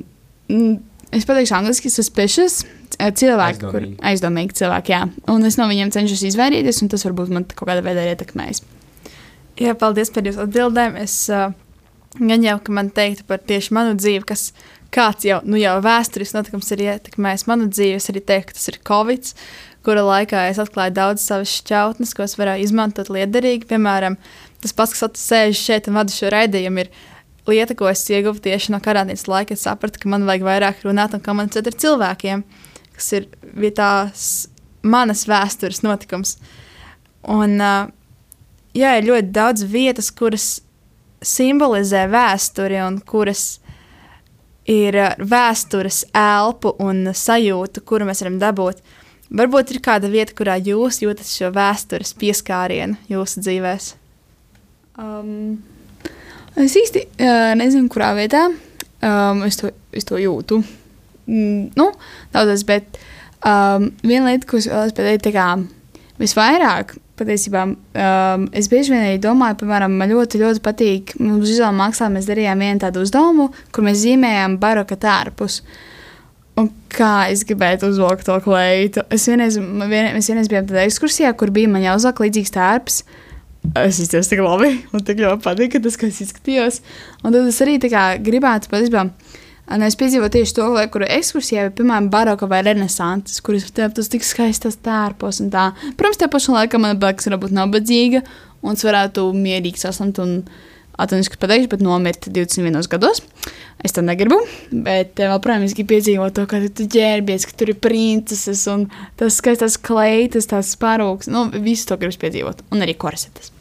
es 1.12 1.26
pateikšu 1.28 1.58
angliski, 1.58 1.90
suspicious. 1.92 2.62
eh, 2.98 3.10
Cilvēki, 3.10 3.58
kur 3.64 3.80
Aizdomīgi. 3.80 3.98
aizdomīgi 4.04 4.58
cilvēki, 4.60 4.92
jā. 4.92 5.02
Un 5.32 5.44
es 5.48 5.56
no 5.56 5.64
viņiem 5.70 5.92
cenšos 5.94 6.22
izvairīties, 6.28 6.82
un 6.84 6.90
tas 6.92 7.04
varbūt 7.06 7.32
man 7.32 7.44
kaut 7.48 7.68
kādā 7.68 7.82
veidā 7.84 8.04
ir 8.04 8.12
ietekmējis. 8.12 8.62
Jā, 9.62 9.74
paldies 9.78 10.10
par 10.12 10.22
jūsu 10.28 10.44
atbildēm. 10.44 10.96
Es 11.00 11.14
uh, 11.32 11.52
gan 12.18 12.44
jau, 12.44 12.58
ka 12.62 12.74
man 12.76 12.90
teiktu 12.94 13.26
par 13.28 13.42
tieši 13.48 13.74
manu 13.76 13.96
dzīvi, 13.98 14.24
kas 14.28 14.50
kāds 14.92 15.24
jau, 15.26 15.40
nu 15.48 15.60
jau 15.60 15.78
vēsturisks 15.84 16.36
notikums 16.36 16.72
ir 16.74 16.84
ietekmējis 16.86 17.46
manu 17.48 17.68
dzīvi. 17.72 17.98
Es 17.98 18.10
arī 18.12 18.22
teiktu, 18.28 18.52
ka 18.52 18.58
tas 18.58 18.68
ir 18.72 18.80
Covid, 18.88 19.30
kura 19.86 20.04
laikā 20.06 20.46
es 20.50 20.60
atklāju 20.62 20.94
daudz 20.98 21.24
savas 21.24 21.52
šķautnes, 21.60 22.12
ko 22.16 22.26
es 22.26 22.36
varēju 22.38 22.66
izmantot 22.66 23.08
liederīgi. 23.12 23.68
Piemēram, 23.70 24.18
tas 24.62 24.76
pats, 24.76 24.94
kas 24.98 25.22
sēž 25.22 25.58
šeit 25.58 25.88
un 25.88 25.98
vada 26.00 26.14
šo 26.14 26.30
raidījumu, 26.34 26.84
ir 26.84 26.92
lieta, 27.48 27.76
ko 27.78 27.88
es 27.90 28.04
ieguvu 28.10 28.42
tieši 28.44 28.74
no 28.74 28.82
karantīnas 28.84 29.26
laika. 29.30 29.56
Es 29.56 29.64
sapratu, 29.66 30.02
ka 30.02 30.12
man 30.12 30.28
vajag 30.28 30.46
vairāk 30.46 30.84
runāt 30.86 31.16
un 31.16 31.24
komunicēt 31.24 31.70
ar 31.70 31.78
cilvēkiem, 31.84 32.44
kas 32.98 33.12
ir 33.18 33.30
tās 33.78 34.28
manas 34.82 35.24
vēstures 35.30 35.82
notikums. 35.86 36.36
Un, 37.30 37.56
uh, 37.62 37.88
jā, 38.74 38.96
ir 38.98 39.08
ļoti 39.08 39.34
daudz 39.34 39.66
vietas, 39.70 40.10
kuras 40.14 40.60
simbolizē 41.22 42.06
vēsturi 42.12 42.80
un 42.84 43.00
kuras 43.06 43.60
ir 44.68 44.98
uh, 44.98 45.14
vēstures 45.18 46.04
elpu 46.16 46.74
un 46.82 47.10
sajūtu, 47.16 47.84
kuru 47.86 48.08
mēs 48.08 48.22
varam 48.24 48.38
dabūt. 48.42 48.84
Varbūt 49.32 49.72
ir 49.72 49.80
kāda 49.84 50.10
vieta, 50.12 50.34
kurā 50.36 50.58
jūs 50.60 51.00
jūtat 51.00 51.28
šo 51.28 51.48
vēstures 51.54 52.12
pieskārienu 52.20 52.98
jūsu 53.08 53.44
dzīvēm. 53.46 53.92
Um, 55.00 55.60
Es 56.52 56.74
īsti 56.76 57.06
uh, 57.08 57.54
nezinu, 57.56 57.88
kurā 57.92 58.10
vietā 58.16 58.44
um, 58.50 59.40
es, 59.46 59.56
to, 59.60 59.70
es 59.96 60.04
to 60.08 60.18
jūtu. 60.20 60.60
Mm, 61.24 61.70
nu, 61.78 61.86
daudzas, 62.34 62.64
bet 62.68 62.98
um, 63.40 63.88
viena 64.04 64.28
lieta, 64.28 64.48
ko 64.50 64.60
es 64.60 64.68
vēlos 64.68 64.92
pateikt, 64.96 65.24
tā 65.24 65.32
kā 65.32 65.46
visvairāk 66.20 66.96
patiesībā 67.18 67.62
um, 67.68 68.44
es 68.56 68.68
bieži 68.72 68.94
vien 68.94 69.04
arī 69.04 69.20
domāju, 69.22 69.58
piemēram, 69.62 69.94
man 70.00 70.12
ļoti, 70.12 70.40
ļoti 70.42 70.62
patīk, 70.64 71.14
mums 71.20 71.48
vizuālā 71.50 71.72
mākslā 71.76 72.08
mēs 72.12 72.28
darījām 72.30 72.62
vienu 72.64 72.82
tādu 72.82 73.02
uzdevumu, 73.04 73.50
kur 73.74 73.86
mēs 73.86 74.02
zīmējām 74.04 74.58
baroka 74.62 74.98
tērpus. 75.00 75.60
Un 76.60 76.68
kā 76.92 77.30
es 77.32 77.46
gribētu 77.48 77.88
uzvilkt 77.88 78.26
to 78.28 78.36
kleitu. 78.44 79.04
Es 79.12 79.24
vienreiz, 79.28 79.56
vien, 79.56 80.10
mēs 80.12 80.28
vienreiz 80.28 80.50
bijām 80.52 80.66
tādā 80.68 80.84
ekskursijā, 80.84 81.32
kur 81.38 81.52
bija 81.54 81.70
man 81.72 81.84
jāuzvelk 81.84 82.26
līdzīgs 82.26 82.52
tērps. 82.52 82.98
Es 83.78 84.00
izjūtos 84.02 84.28
tik 84.28 84.42
labi, 84.42 84.72
un 84.92 85.04
tik 85.06 85.22
ļoti 85.22 85.44
patika 85.44 85.80
tas, 85.80 85.96
kā 85.96 86.08
es 86.10 86.18
izskatījos. 86.24 86.80
Un 87.22 87.32
tad 87.32 87.46
es 87.46 87.60
arī 87.64 87.78
kā, 87.86 88.04
gribētu 88.20 88.68
patiesībā. 88.72 89.06
Un 89.70 89.84
es 89.86 89.94
piedzīvoju 89.96 90.32
tieši 90.34 90.56
to, 90.56 90.66
lai, 90.74 90.88
kur 90.90 91.04
ekskursijā 91.06 91.68
bija, 91.68 91.74
piemēram, 91.78 92.08
baroka 92.12 92.48
vai 92.50 92.64
renesanses, 92.66 93.38
kuras 93.44 93.70
tev 93.72 93.94
tas 93.96 94.10
tik 94.10 94.26
skaistas 94.26 94.80
tērpos 94.82 95.38
un 95.44 95.52
tā. 95.54 95.70
Protams, 95.96 96.18
te 96.20 96.28
pašā 96.32 96.56
laikā 96.56 96.80
man 96.82 96.98
liekas, 96.98 97.30
varbūt 97.30 97.54
nabadzīga, 97.56 98.24
un 98.66 98.76
es 98.76 98.84
varētu 98.84 99.28
mierīgi 99.38 99.84
saslimt 99.84 100.18
un 100.22 100.40
atvainojies, 100.98 101.30
ka 101.32 101.40
pateikšu, 101.40 101.70
bet 101.72 101.84
nomirt 101.86 102.26
21 102.34 102.90
gados. 102.90 103.22
Es 103.82 103.94
to 103.94 104.02
negribu, 104.04 104.36
bet 104.84 105.16
vēl, 105.22 105.38
protams, 105.42 105.76
gribu 105.78 105.94
piedzīvot 105.94 106.36
to, 106.36 106.44
ka 106.50 106.60
tu 106.66 106.86
ģērbies, 106.92 107.46
ka 107.48 107.56
tur 107.58 107.72
ir 107.72 107.80
princeses 107.82 108.66
un 108.70 108.88
tas 109.18 109.38
skaistās 109.38 109.78
kleitas, 109.78 110.50
tās 110.50 110.74
parūks. 110.78 111.30
Nu, 111.32 111.48
visu 111.64 111.88
to 111.88 111.98
gribas 112.02 112.20
piedzīvot, 112.22 112.66
un 112.74 112.84
arī 112.84 112.98
korsetes. 112.98 113.51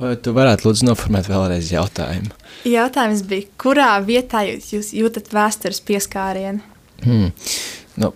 Vai 0.00 0.14
tu 0.16 0.32
varētu 0.32 0.66
lūdzu 0.66 0.86
noformēt 0.88 1.28
vēlreiz 1.28 1.68
jautājumu? 1.72 2.32
Jautājums 2.68 3.24
bija, 3.28 3.48
kurā 3.60 3.90
vietā 4.04 4.44
jūs, 4.46 4.70
jūs 4.72 4.90
jūtat 4.96 5.28
vēstures 5.34 5.82
pieskārienu? 5.84 6.62
Hmm. 7.02 7.32
Nu, 8.00 8.12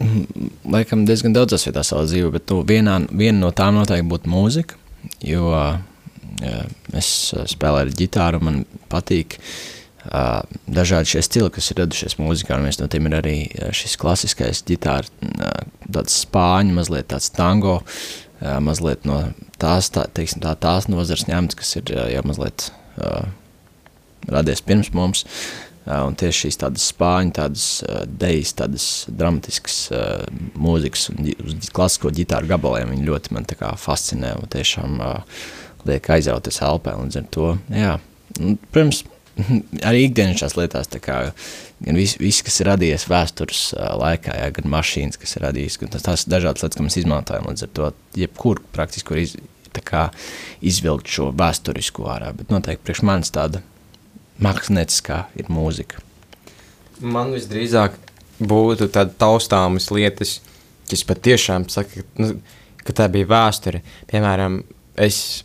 mm, 0.00 0.52
laikam 0.72 1.04
diezgan 1.08 1.36
daudzās 1.36 1.66
vietās 1.68 1.92
savā 1.92 2.06
dzīvē, 2.08 2.30
bet 2.38 2.54
nu, 2.54 2.62
vienā, 2.68 3.00
viena 3.10 3.42
no 3.42 3.50
tām 3.52 3.76
noteikti 3.76 4.08
būtu 4.08 4.32
mūzika, 4.32 4.78
jo 5.26 5.50
jā, 5.52 6.62
es 6.96 7.10
spēlēju 7.52 7.98
ģitāru, 7.98 8.40
man 8.48 8.62
patīk 8.88 9.36
uh, 9.42 10.40
dažādi 10.64 11.12
šie 11.12 11.24
stili, 11.26 11.52
kas 11.52 11.68
ir 11.68 11.82
radušies 11.82 12.16
mūzikā, 12.22 12.56
un 12.56 12.70
viens 12.70 12.80
no 12.80 12.88
tiem 12.88 13.10
ir 13.10 13.18
arī 13.18 13.36
šis 13.76 13.98
klasiskais 14.00 14.64
ģitāra, 14.70 15.04
uh, 15.34 15.52
tāds 15.84 16.22
spāņu, 16.24 16.78
mazliet 16.80 17.10
tāds 17.12 17.28
tango, 17.34 17.82
uh, 17.82 18.27
mazliet 18.40 19.06
no 19.08 19.22
tās, 19.58 19.90
tā, 19.94 20.06
teiksim, 20.14 20.42
tā, 20.44 20.54
tās 20.60 20.88
nozars 20.90 21.26
ņemts, 21.28 21.58
kas 21.58 21.76
ir 21.80 21.94
jau 21.94 22.22
mazliet 22.28 22.68
uh, 23.00 23.26
radies 24.30 24.62
pirms 24.64 24.92
mums. 24.94 25.24
Uh, 25.88 26.04
un 26.04 26.16
tieši 26.20 26.44
šīs 26.44 26.60
tādas 26.60 26.84
spāņu, 26.92 27.32
tādas 27.38 27.66
uh, 27.86 28.02
dejas, 28.20 28.52
tādas 28.58 28.88
dramatiskas 29.08 29.78
uh, 29.96 30.26
mūzikas 30.60 31.08
un 31.14 31.30
uz 31.32 31.70
klasisko 31.72 32.12
ģitāru 32.12 32.50
gabaliem 32.50 32.92
viņi 32.92 33.08
ļoti 33.08 33.32
man 33.32 33.48
kā 33.48 33.72
fascinē 33.80 34.34
un 34.36 34.50
tiešām 34.52 34.98
uh, 35.00 35.38
liek 35.88 36.10
aizrauties 36.12 36.60
elpē 36.64 36.92
līdz 36.98 37.20
ar 37.22 37.30
to, 37.32 37.52
jā. 37.72 37.94
Un, 38.38 38.58
protams, 38.68 39.00
arī 39.88 40.06
ikdienas 40.06 40.40
šās 40.42 40.56
lietās, 40.58 40.90
tā 40.90 41.00
kā 41.02 41.18
gan 41.84 41.98
viss, 41.98 42.18
vis, 42.20 42.40
kas 42.46 42.58
ir 42.62 42.70
radies 42.72 43.06
vēstures 43.10 43.62
uh, 43.76 43.92
laikā, 44.00 44.34
jā, 44.40 44.48
gan 44.56 44.70
mašīnas, 44.72 45.20
kas 45.20 45.36
ir 45.36 45.46
radījis, 45.46 45.78
gan 45.82 45.94
tās 45.94 46.26
dažādas 46.30 46.64
lietas, 46.64 46.78
ko 46.78 46.86
mēs 46.86 46.98
izmantojam, 47.00 47.48
līdz 47.50 47.66
ar 47.66 47.72
to 47.78 47.92
jebkur 48.18 48.62
praktiski, 48.74 49.06
kur 49.08 49.22
iz, 49.22 49.36
kā, 49.86 50.08
izvilkt 50.64 51.10
šo 51.12 51.30
vēsturisko 51.38 52.08
ārā, 52.10 52.32
bet 52.34 52.50
noteikti 52.50 52.88
priekš 52.88 53.04
manis 53.06 53.30
tāda 53.34 53.62
mākslinieckā 54.42 55.22
ir 55.38 55.50
mūzika. 55.52 56.02
Man 56.98 57.30
visdrīzāk 57.36 57.94
būtu 58.42 58.88
tādas 58.94 59.18
taustāmas 59.20 59.90
lietas, 59.94 60.38
kas 60.90 61.04
patiešām 61.06 61.68
saka, 61.70 62.02
nu, 62.18 62.40
ka 62.82 62.94
tā 62.96 63.06
bija 63.12 63.28
vēsture. 63.30 63.82
Piemēram, 64.10 64.62
es 64.98 65.44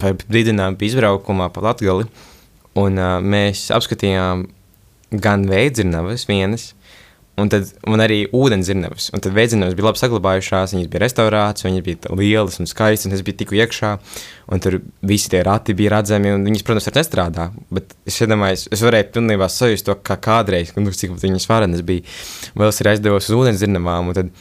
par 0.00 0.16
brīdinājumu 0.20 0.80
izbraukumā 0.88 1.48
pa 1.54 1.64
Latgali, 1.70 2.08
un 2.78 3.00
uh, 3.00 3.16
mēs 3.22 3.68
apskatījām 3.74 4.46
gan 5.10 5.48
veidzirnavas 5.50 6.28
vienas, 6.30 6.70
Un 7.40 7.48
tad 7.48 7.68
man 7.88 8.02
arī 8.02 8.24
ūdens 8.36 8.68
zirnavas. 8.68 9.08
Un 9.14 9.22
tad 9.24 9.34
veidzinājums 9.36 9.76
bija 9.78 9.86
labi 9.86 10.00
saglabājušās, 10.00 10.74
viņas 10.74 10.90
bija 10.92 11.02
restaurētas, 11.04 11.64
viņas 11.66 11.84
bija 11.86 12.16
lielas 12.18 12.58
un 12.60 12.68
skaistas, 12.68 13.08
un 13.08 13.16
es 13.16 13.22
biju 13.24 13.38
tiku 13.40 13.56
iekšā, 13.56 13.92
un 14.52 14.62
tur 14.62 14.80
visi 15.06 15.30
tie 15.32 15.40
rati 15.46 15.76
bija 15.78 15.94
redzami, 15.94 16.34
un 16.36 16.44
viņas, 16.48 16.64
protams, 16.66 16.88
arī 16.90 17.00
nestrādā. 17.00 17.48
Bet 17.72 17.94
es 18.10 18.20
iedomājos, 18.20 18.66
es 18.74 18.84
varēju 18.84 19.12
pilnībā 19.16 19.48
sajust 19.52 19.88
to, 19.88 19.96
kā 20.04 20.18
kādreiz, 20.20 20.74
nu, 20.76 20.92
cik 21.02 21.16
viņas 21.22 21.48
varenas 21.50 21.84
bija. 21.86 22.04
Vēl 22.58 22.74
es 22.74 22.82
arī 22.82 22.94
aizdevos 22.94 23.30
uz 23.30 23.38
ūdens 23.38 23.62
zirnavām, 23.62 24.12
un 24.12 24.18
tad 24.20 24.34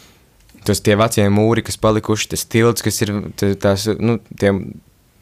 tos 0.67 0.83
tie 0.83 0.97
vecie 0.99 1.29
mūri, 1.31 1.63
kas 1.65 1.79
palikuši, 1.79 2.33
tas 2.33 2.47
tilts, 2.51 2.83
kas 2.83 2.99
ir 3.05 3.15
tās, 3.61 3.87
nu, 3.95 4.17
tie 4.41 4.51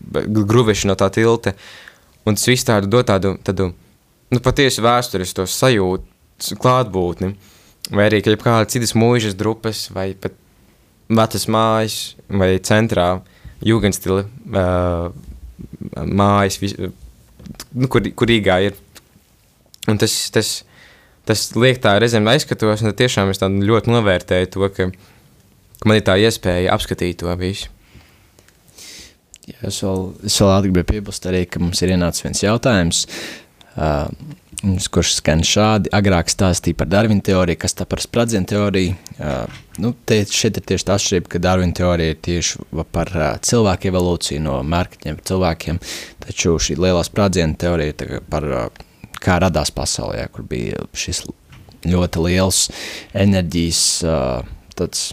gruveši 0.07 0.89
no 0.89 0.97
tā 0.97 1.11
tilta, 1.13 1.53
un 2.27 2.37
tas 2.37 2.47
viss 2.49 2.67
tādu 2.67 2.89
dod 2.91 3.07
tādu, 3.07 3.35
tādu, 3.45 3.71
nu, 4.33 4.41
patiesi 4.43 4.83
vēstures 4.83 5.33
to 5.37 5.47
sajūtu, 5.47 6.05
klātbūtni. 6.61 7.33
Vai 7.87 8.09
arī 8.09 8.19
kādas 8.19 8.73
citas 8.73 8.91
mūžas 8.99 9.37
drupas, 9.39 9.85
vai 9.95 10.11
pat 10.19 10.35
vecas 11.07 11.47
mājas, 11.47 11.97
vai 12.27 12.57
centrā 12.59 13.21
jūgenstila 13.63 14.25
uh, 14.27 15.13
mājas, 16.03 16.59
vis, 16.59 16.75
nu, 17.71 17.87
kur, 17.87 18.03
kur 18.11 18.29
Rīgā 18.29 18.59
ir. 18.67 18.75
Un 19.87 19.99
tas, 20.01 20.13
tas, 20.35 20.51
tas 21.27 21.45
liek 21.55 21.79
tā 21.83 21.95
reizēm 22.01 22.27
aizskatos, 22.27 22.83
un 22.83 22.91
tiešām 22.91 23.31
es 23.31 23.39
ļoti 23.39 23.93
novērtēju 23.93 24.51
to, 24.51 24.67
ka, 24.75 24.89
ka 25.79 25.87
man 25.87 26.01
ir 26.01 26.05
tā 26.07 26.17
iespēja 26.19 26.75
apskatīt 26.75 27.21
to 27.23 27.31
visu. 27.39 27.71
Jā, 29.47 29.60
es 29.69 29.79
vēl, 29.83 30.10
es 30.27 30.36
vēl 30.43 30.65
gribēju 30.67 30.89
piebilst 30.89 31.27
arī, 31.29 31.45
ka 31.47 31.62
mums 31.63 31.79
ir 31.83 31.95
ienācis 31.95 32.25
viens 32.25 32.43
jautājums. 32.43 33.05
Uh, 33.77 34.10
kurš 34.91 35.13
skan 35.19 35.43
šādi. 35.45 35.91
Agrāk 35.93 36.31
stāstīja 36.31 36.79
par 36.79 36.89
Darvina 36.89 37.21
teoriju, 37.23 37.60
kas 37.62 37.77
tā 37.77 37.86
par 37.89 38.01
spradzienu 38.01 38.49
teoriju. 38.49 38.95
Uh, 39.17 39.60
nu, 39.83 39.93
te, 40.05 40.19
šeit 40.25 40.57
ir 40.57 40.65
tieši 40.71 40.88
tā 40.88 40.97
atšķirība, 40.97 41.31
ka 41.31 41.41
Darvina 41.43 41.77
teorija 41.77 42.15
ir 42.15 42.19
tieši 42.25 42.65
par 42.91 43.12
uh, 43.13 43.27
cilvēku 43.45 43.91
evolūciju 43.91 44.43
no 44.43 44.57
mērķiem 44.65 45.21
cilvēkiem, 45.29 45.79
taču 46.25 46.57
šī 46.57 46.79
lielā 46.81 47.05
spradzienu 47.05 47.57
teorija 47.62 47.93
ir 47.93 48.25
par 48.31 48.49
uh, 48.49 48.65
kā 49.21 49.38
radās 49.43 49.71
pasaulē, 49.73 50.25
kur 50.33 50.47
bija 50.49 50.81
šis 50.97 51.23
ļoti 51.88 52.25
liels 52.25 52.65
enerģijas, 53.15 53.86
uh, 54.03 54.41
tāds 54.77 55.12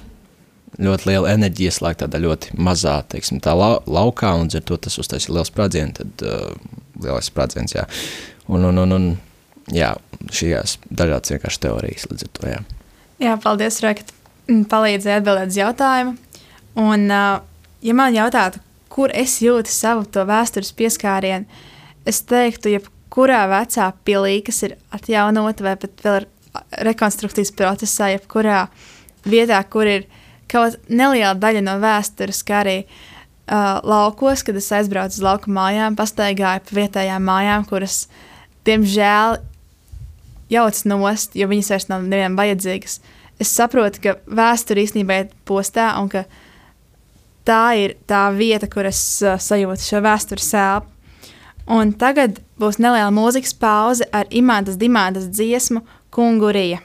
ļoti 0.82 1.08
liela 1.10 1.34
enerģija 1.34 1.72
ieslēgta 1.72 2.06
tādā 2.06 2.20
ļoti 2.24 2.56
mazā, 2.58 2.96
teiksim, 3.10 3.40
tā 3.44 3.54
lau, 3.58 3.76
laukā, 3.86 4.32
un 4.40 4.50
ar 4.50 4.64
to 4.66 4.78
tas 4.86 4.98
uztaisīja 5.02 5.36
liels 5.36 5.52
sprādziens, 5.52 6.00
tad 6.00 6.26
uh, 6.26 6.50
lielais 7.02 7.30
sprādziens, 7.30 7.76
jā. 7.76 7.86
Un, 8.50 8.66
un, 8.68 8.80
un, 8.82 8.96
un 8.96 9.06
jā, 9.72 9.94
šīs 10.34 10.78
dažādas 10.90 11.34
vienkārši 11.34 11.62
teorijas 11.64 12.08
līdz 12.10 12.26
ar 12.26 12.32
to. 12.38 12.50
Jā, 12.50 12.60
jā 13.22 13.36
paldies, 13.42 13.80
Rekt, 13.84 14.12
palīdzēja 14.48 15.22
atbildēt 15.22 15.54
uz 15.54 15.60
jautājumu. 15.60 16.16
Un, 16.80 17.06
ja 17.08 17.94
man 17.96 18.16
jautātu, 18.16 18.60
kur 18.92 19.12
es 19.14 19.38
jūtu 19.42 19.70
savu 19.70 20.04
to 20.10 20.24
vēstures 20.28 20.74
pieskārienu, 20.76 21.46
es 22.06 22.20
teiktu, 22.28 22.74
jebkurā 22.74 23.44
vecā 23.50 23.90
pilī, 24.06 24.40
kas 24.46 24.62
ir 24.66 24.76
atjaunota 24.94 25.66
vai 25.66 25.76
pat 25.80 26.04
vēl 26.04 26.20
ir 26.20 26.28
rekonstrukcijas 26.86 27.52
procesā, 27.56 28.12
jebkurā 28.14 28.66
vietā, 29.26 29.58
kur 29.70 29.88
ir 29.88 30.06
kaut 30.54 30.78
neliela 30.88 31.34
daļa 31.38 31.64
no 31.66 31.74
vēstures, 31.82 32.44
kā 32.46 32.62
arī 32.62 32.76
uh, 32.84 33.80
laukos, 33.82 34.44
kad 34.46 34.56
es 34.58 34.70
aizbraucu 34.74 35.18
uz 35.18 35.24
lauku 35.24 35.52
mājām, 35.54 35.98
pastaigāju 35.98 36.64
pa 36.68 36.78
vietējām 36.78 37.26
mājām, 37.26 37.66
kuras, 37.68 38.04
diemžēl, 38.68 39.40
jauc 40.52 40.80
nost, 40.88 41.36
jo 41.36 41.50
viņas 41.50 41.70
vairs 41.74 41.90
nav 41.90 42.06
nevienam 42.06 42.38
vajadzīgas. 42.38 42.98
Es 43.42 43.50
saprotu, 43.50 44.00
ka 44.04 44.16
vēsture 44.30 44.84
īstenībā 44.84 45.20
ir 45.24 45.30
postā 45.48 45.90
un 46.00 46.08
ka 46.12 46.24
tā 47.44 47.62
ir 47.80 47.96
tā 48.08 48.28
vieta, 48.36 48.70
kur 48.70 48.86
es 48.88 49.00
uh, 49.24 49.36
sajūtu 49.40 49.90
šo 49.90 50.02
vēstures 50.04 50.50
sēlu. 50.54 50.90
Un 51.74 51.94
tagad 51.96 52.42
būs 52.60 52.76
neliela 52.76 53.08
mūzikas 53.14 53.54
pauze 53.56 54.04
ar 54.12 54.28
Imantas 54.28 54.76
Dimantas 54.76 55.30
dziesmu 55.32 55.80
Kungurija. 56.12 56.82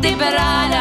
liberale 0.00 0.77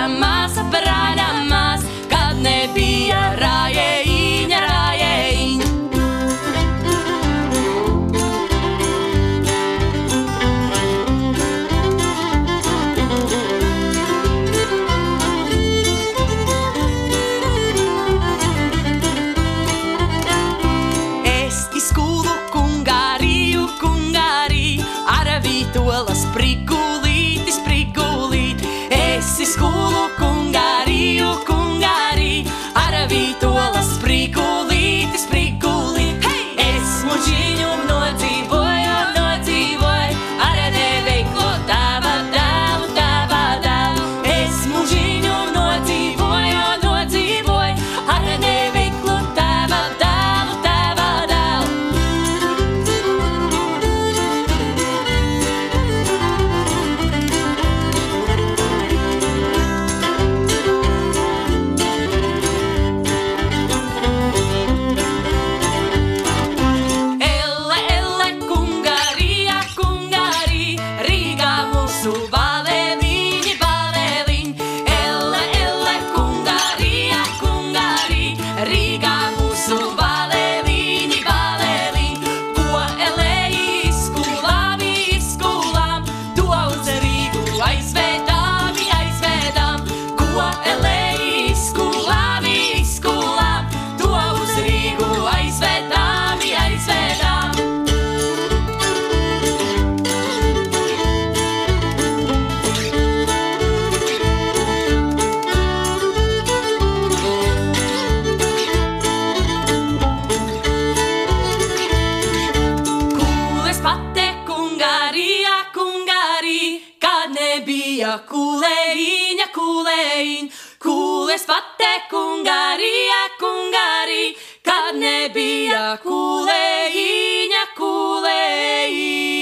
nebija 125.27 125.97
kulējiņa, 126.03 127.63
kulējiņa. 127.75 129.35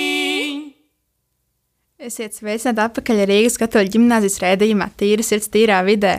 Esiet 2.05 2.37
sveicināti 2.37 2.81
atpakaļ 2.81 3.21
Rīgas 3.29 3.57
katoļu 3.61 3.93
ģimnāzijas 3.95 4.39
rēdījumā 4.41 4.87
Tīra 4.97 5.23
sirds 5.25 5.49
tīrā 5.53 5.79
vidē, 5.85 6.15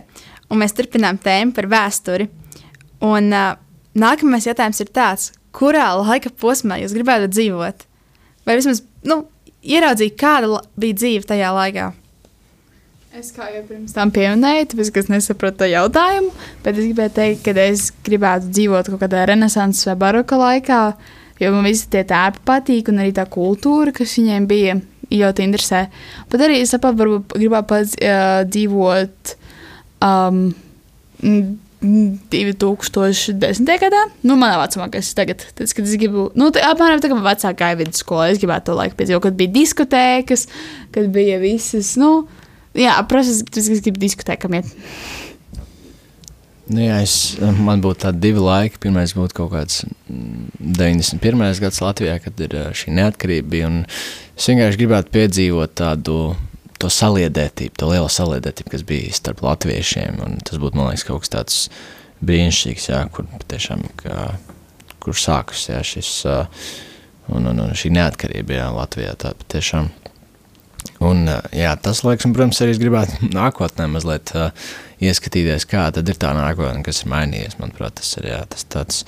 un 0.50 0.62
mēs 0.62 0.74
turpinām 0.76 1.18
tēmu 1.22 1.54
par 1.56 1.66
vēsturi. 1.70 2.28
Un 3.06 3.30
uh, 3.34 3.58
nākamais 3.98 4.46
jautājums 4.46 4.80
ir 4.82 4.90
tāds, 4.94 5.32
kurā 5.54 5.88
laika 5.98 6.30
posmā 6.30 6.78
jūs 6.82 6.94
gribētu 6.96 7.26
dzīvot? 7.34 7.86
Vai 8.46 8.58
vismaz, 8.60 8.78
nu, 9.06 9.24
ieraudzīt, 9.66 10.14
kāda 10.20 10.62
bija 10.78 10.94
dzīve 11.02 11.24
tajā 11.26 11.50
laikā? 11.58 11.90
Es 13.16 13.30
kā 13.32 13.46
jau 13.48 13.62
pirms 13.64 13.94
tam 13.96 14.10
pieminēju, 14.12 14.66
tāpēc, 14.74 14.88
ka 14.92 15.00
es 15.00 15.06
nesaprotu 15.08 15.62
to 15.62 15.68
jautājumu, 15.70 16.34
bet 16.60 16.76
es 16.76 16.84
gribēju 16.84 17.12
teikt, 17.16 17.46
ka 17.46 17.54
es 17.62 17.86
gribētu 18.04 18.50
dzīvot 18.52 18.90
kaut 18.92 19.00
kādā 19.06 19.22
renesanses 19.30 19.88
vai 19.88 19.94
baroka 20.02 20.36
laikā, 20.36 20.80
jo 21.40 21.54
man 21.54 21.64
visi 21.64 21.88
tie 21.94 22.02
tēpi 22.10 22.44
patīk, 22.44 22.92
un 22.92 23.00
arī 23.00 23.14
tā 23.16 23.24
kultūra, 23.32 23.96
kas 23.96 24.18
viņiem 24.20 24.50
bija, 24.50 24.76
ļoti 25.08 25.48
interesē. 25.48 25.82
Pat 26.28 26.44
arī 26.44 26.60
es 26.60 26.76
saprotu, 26.76 27.00
varbūt 27.00 27.38
gribētu 27.40 27.72
pats 27.72 27.96
uh, 27.96 28.44
dzīvot 28.52 29.36
um, 30.04 30.44
mm, 31.24 31.50
2010. 32.36 33.76
gadā, 33.80 34.06
nu, 34.28 34.36
manā 34.36 34.60
vecumā, 34.66 34.92
kas 34.92 35.16
tagad, 35.16 35.46
tas, 35.56 35.72
kad 35.72 35.88
es 35.88 35.96
gribu, 35.96 36.28
nu, 36.36 36.52
tā, 36.52 36.68
apmēram 36.68 37.00
tā 37.00 37.08
kā 37.08 37.24
vecākā 37.32 37.76
vidusskolā, 37.80 38.34
es 38.34 38.44
gribētu 38.44 38.74
to 38.74 38.80
laiku 38.82 39.00
piedzīvot, 39.00 39.30
kad 39.30 39.38
bija 39.40 39.56
diskotēkas, 39.56 40.50
kad 40.92 41.14
bija 41.16 41.40
visas, 41.40 41.96
nu, 41.96 42.26
jā, 42.78 42.96
protams, 43.08 43.42
es, 43.42 43.70
es 43.72 43.84
gribu 43.84 44.02
diskotēkam 44.02 44.58
iet. 44.58 44.74
Nu, 46.66 46.80
jā, 46.82 46.96
es, 47.04 47.36
man 47.38 47.82
būtu 47.82 48.08
tādi 48.08 48.24
divi 48.24 48.42
laiki. 48.42 48.80
Pirmais 48.82 49.14
būtu 49.14 49.36
kaut 49.38 49.52
kāds 49.52 49.84
mm, 50.10 50.48
91. 50.74 51.44
gads 51.62 51.78
Latvijā, 51.84 52.16
kad 52.24 52.42
ir 52.42 52.56
ā, 52.58 52.64
šī 52.74 52.94
neatkarība. 52.96 53.50
Bija, 53.52 53.68
es 54.34 54.48
vienkārši 54.50 54.80
gribētu 54.80 55.14
piedzīvot 55.14 55.76
tādu 55.78 56.16
to 56.82 56.90
saliedētību, 56.92 57.76
to 57.78 57.90
lielo 57.92 58.08
saliedētību, 58.12 58.72
kas 58.74 58.82
bija 58.88 59.14
starp 59.14 59.44
latviešiem. 59.46 60.18
Tas 60.42 60.58
būtu, 60.58 60.74
man 60.74 60.90
liekas, 60.90 61.06
kaut 61.06 61.22
kas 61.22 61.32
tāds 61.36 61.60
brīnišķīgs, 62.26 62.90
jā, 62.90 63.04
kur 63.14 63.30
patiešām 63.30 63.86
kā, 64.02 64.26
kur 65.04 65.16
sākas 65.22 65.68
jā, 65.70 65.78
šis, 65.86 66.10
ā, 66.26 66.40
un, 67.30 67.46
un, 67.46 67.62
un 67.68 67.78
šī 67.78 67.94
neatkarība 67.94 68.58
jā, 68.58 68.66
Latvijā. 68.74 69.14
Tā 69.22 69.36
patiešām. 69.38 69.92
Un, 71.04 71.26
jā, 71.56 71.72
tas, 71.82 72.02
liekas, 72.06 72.28
un, 72.28 72.34
protams, 72.36 72.60
arī 72.64 72.74
es 72.74 72.80
gribētu 72.82 73.28
nākotnē 73.38 73.88
mazliet 73.92 74.32
uh, 74.36 74.50
ieskatīties, 75.04 75.68
kā 75.70 75.88
tad 75.94 76.08
ir 76.08 76.18
tā 76.20 76.32
nākotne, 76.36 76.84
kas 76.86 77.04
ir 77.04 77.12
mainījies. 77.12 77.58
Manuprāt, 77.60 77.98
tas 78.00 78.16
ir 78.20 78.30
jā, 78.32 78.40
tas 78.52 78.66
tāds 78.72 79.04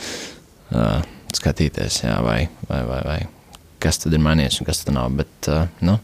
uh, 0.74 1.00
skatīties, 1.36 2.04
jā, 2.04 2.20
vai, 2.24 2.40
vai, 2.70 2.84
vai, 2.88 3.02
vai 3.06 3.18
kas 3.82 4.00
tad 4.02 4.14
ir 4.16 4.22
mainījies 4.22 4.60
un 4.60 4.68
kas 4.68 4.82
tad 4.84 4.96
nav. 4.96 5.10
Bet, 5.18 5.34
uh, 5.50 5.66
nu, 5.86 5.98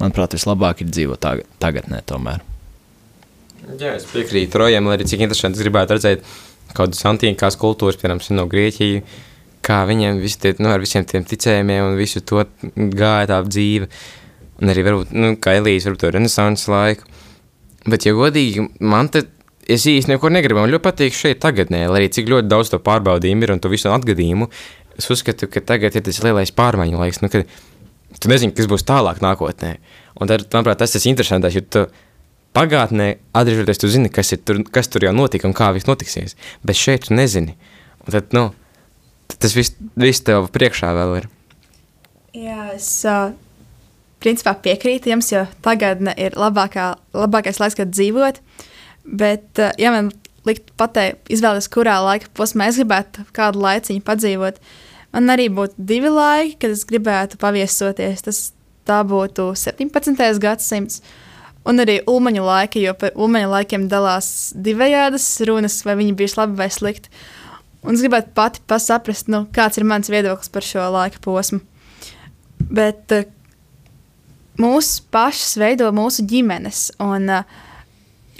manuprāt, 0.00 0.36
vislabāk 0.38 0.82
ir 0.82 0.90
dzīvot 0.92 1.22
tag 1.22 1.44
tagadnē 1.62 2.02
tomēr. 2.08 2.42
Jā, 3.78 3.94
es 3.94 4.08
piekrītu 4.10 4.58
Rojam, 4.58 4.88
arī 4.90 5.06
cik 5.06 5.22
interesanti 5.22 5.60
es 5.60 5.62
gribētu 5.62 5.94
redzēt 5.94 6.24
kaut 6.72 6.88
kādas 6.88 7.04
antīkās 7.06 7.58
kultūras, 7.60 7.98
piemēram, 8.00 8.22
no 8.34 8.46
Grieķiju, 8.50 9.02
kā 9.62 9.82
viņiem 9.86 10.18
visi 10.22 10.40
tie, 10.42 10.54
nu, 10.58 10.70
ar 10.72 10.82
visiem 10.82 11.06
tiem 11.08 11.26
ticējumiem 11.28 11.92
un 11.92 11.98
visu 11.98 12.22
to 12.26 12.42
gāja 12.74 13.28
tā 13.30 13.38
dzīve. 13.46 13.88
Un 14.62 14.70
arī, 14.70 14.84
varbūt, 14.86 15.14
nu, 15.16 15.34
kā 15.42 15.56
Elīze, 15.58 15.88
varbūt 15.88 16.04
to 16.04 16.12
renesanses 16.14 16.70
laiku. 16.70 17.08
Bet, 17.82 18.06
ja 18.06 18.14
godīgi, 18.14 18.68
man 18.86 19.10
te, 19.10 19.24
es 19.66 19.88
īsti 19.90 20.14
neko 20.14 20.30
negribu, 20.30 20.60
man 20.62 20.70
ļoti 20.70 20.84
patīk 20.84 21.16
šeit 21.18 21.42
tagadnē, 21.42 21.84
lai 21.90 22.04
arī 22.04 22.12
cik 22.14 22.30
ļoti 22.30 22.50
daudz 22.50 22.70
to 22.70 22.78
pārbaudījumu 22.82 23.46
ir 23.46 23.54
un 23.56 23.62
to 23.62 23.72
visu 23.72 23.90
atgadījumu, 23.90 24.46
es 24.98 25.10
uzskatu, 25.10 25.48
ka 25.50 25.64
tagad 25.66 25.98
ir 25.98 26.06
tas 26.06 26.22
lielais 26.22 26.54
pārmaiņu 26.54 27.00
laiks, 27.00 27.22
nu, 27.24 27.30
kad 27.32 27.50
tu 28.22 28.30
nezini, 28.30 28.54
kas 28.54 28.70
būs 28.70 28.86
tālāk 28.86 29.22
nākotnē. 29.24 29.74
Un 30.20 30.30
tad, 30.30 30.46
manuprāt, 30.52 30.78
tas 30.82 30.94
ir 30.94 31.10
interesantais, 31.10 31.58
jo 31.58 31.64
tu 31.66 31.84
pagātnē, 32.56 33.08
atgriežoties, 33.34 33.80
tu 33.80 33.90
zini, 33.90 34.10
kas, 34.12 34.34
ir 34.36 34.42
tur, 34.46 34.60
kas 34.70 34.90
tur 34.92 35.06
jau 35.06 35.14
notika 35.16 35.48
un 35.48 35.56
kā 35.56 35.70
viss 35.74 35.88
notiksies. 35.88 36.36
Bet 36.66 36.78
šeit 36.78 37.08
tu 37.08 37.16
nezini. 37.16 37.56
Un 38.04 38.14
tad, 38.14 38.34
nu, 38.36 38.50
tas 39.32 39.56
viss, 39.56 39.74
viss 39.98 40.24
tev 40.26 40.50
priekšā 40.52 40.92
vēl 40.98 41.16
ir. 41.22 41.30
Jā, 42.36 42.72
es 42.76 42.88
uh, 43.08 43.32
principā 44.22 44.54
piekrītu 44.64 45.12
jums, 45.12 45.32
jo 45.34 45.44
tagadne 45.64 46.14
ir 46.20 46.36
labākā, 46.38 46.92
labākais 47.16 47.60
laiks, 47.62 47.78
kad 47.78 47.92
dzīvot. 47.92 48.40
Bet, 49.02 49.48
uh, 49.58 49.74
ja 49.82 49.92
man 49.94 50.12
likt 50.48 50.72
pateikt, 50.78 51.26
izvēlēties, 51.32 51.70
kurā 51.72 51.98
laika 52.02 52.30
posmā 52.36 52.70
es 52.70 52.80
gribētu 52.80 53.26
kādu 53.34 53.62
laiciņu 53.62 54.02
padzīvot, 54.06 54.58
man 55.14 55.34
arī 55.34 55.48
būtu 55.54 55.86
divi 55.90 56.10
laiki, 56.10 56.56
kad 56.64 56.74
es 56.74 56.86
gribētu 56.88 57.38
paviesoties. 57.42 58.24
Tas 58.26 58.42
tā 58.88 59.02
būtu 59.06 59.52
17. 59.58 60.16
gadsimts. 60.42 61.02
Un 61.62 61.78
arī 61.78 62.00
ulmaņu 62.10 62.42
laiki, 62.42 62.80
jo 62.82 62.94
par 62.98 63.12
ulmaņu 63.14 63.52
laikiem 63.52 63.84
dalās 63.90 64.50
divējādas 64.58 65.26
runas, 65.46 65.78
vai 65.86 65.94
viņi 66.00 66.16
bija 66.18 66.40
labi 66.40 66.58
vai 66.58 66.66
slikti. 66.74 67.12
Un 67.86 67.94
es 67.94 68.02
gribētu 68.02 68.32
pati 68.34 68.78
saprast, 68.82 69.30
nu, 69.30 69.44
kāds 69.54 69.78
ir 69.78 69.86
mans 69.86 70.10
viedoklis 70.10 70.50
par 70.50 70.66
šo 70.66 70.88
laika 70.94 71.22
posmu. 71.22 71.60
Bet, 72.62 73.14
mūsu 74.60 75.04
pašas 75.14 75.56
veido 75.60 75.88
mūsu 75.94 76.26
ģimenes. 76.28 76.90
Un, 77.02 77.30
uh, 77.30 77.68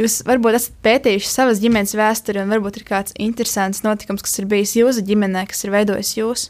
Jūs 0.00 0.22
varbūt 0.24 0.56
esat 0.56 0.76
pētījuši 0.86 1.28
savas 1.28 1.60
ģimenes 1.60 1.92
vēsturi, 1.98 2.40
un 2.40 2.52
varbūt 2.52 2.80
ir 2.80 2.86
kāds 2.88 3.12
interesants 3.20 3.82
notikums, 3.84 4.24
kas 4.24 4.38
ir 4.40 4.48
bijis 4.48 4.72
jūsu 4.78 5.04
ģimenē, 5.04 5.44
kas 5.50 5.66
ir 5.66 5.74
veidojis 5.74 6.14
jūs. 6.16 6.44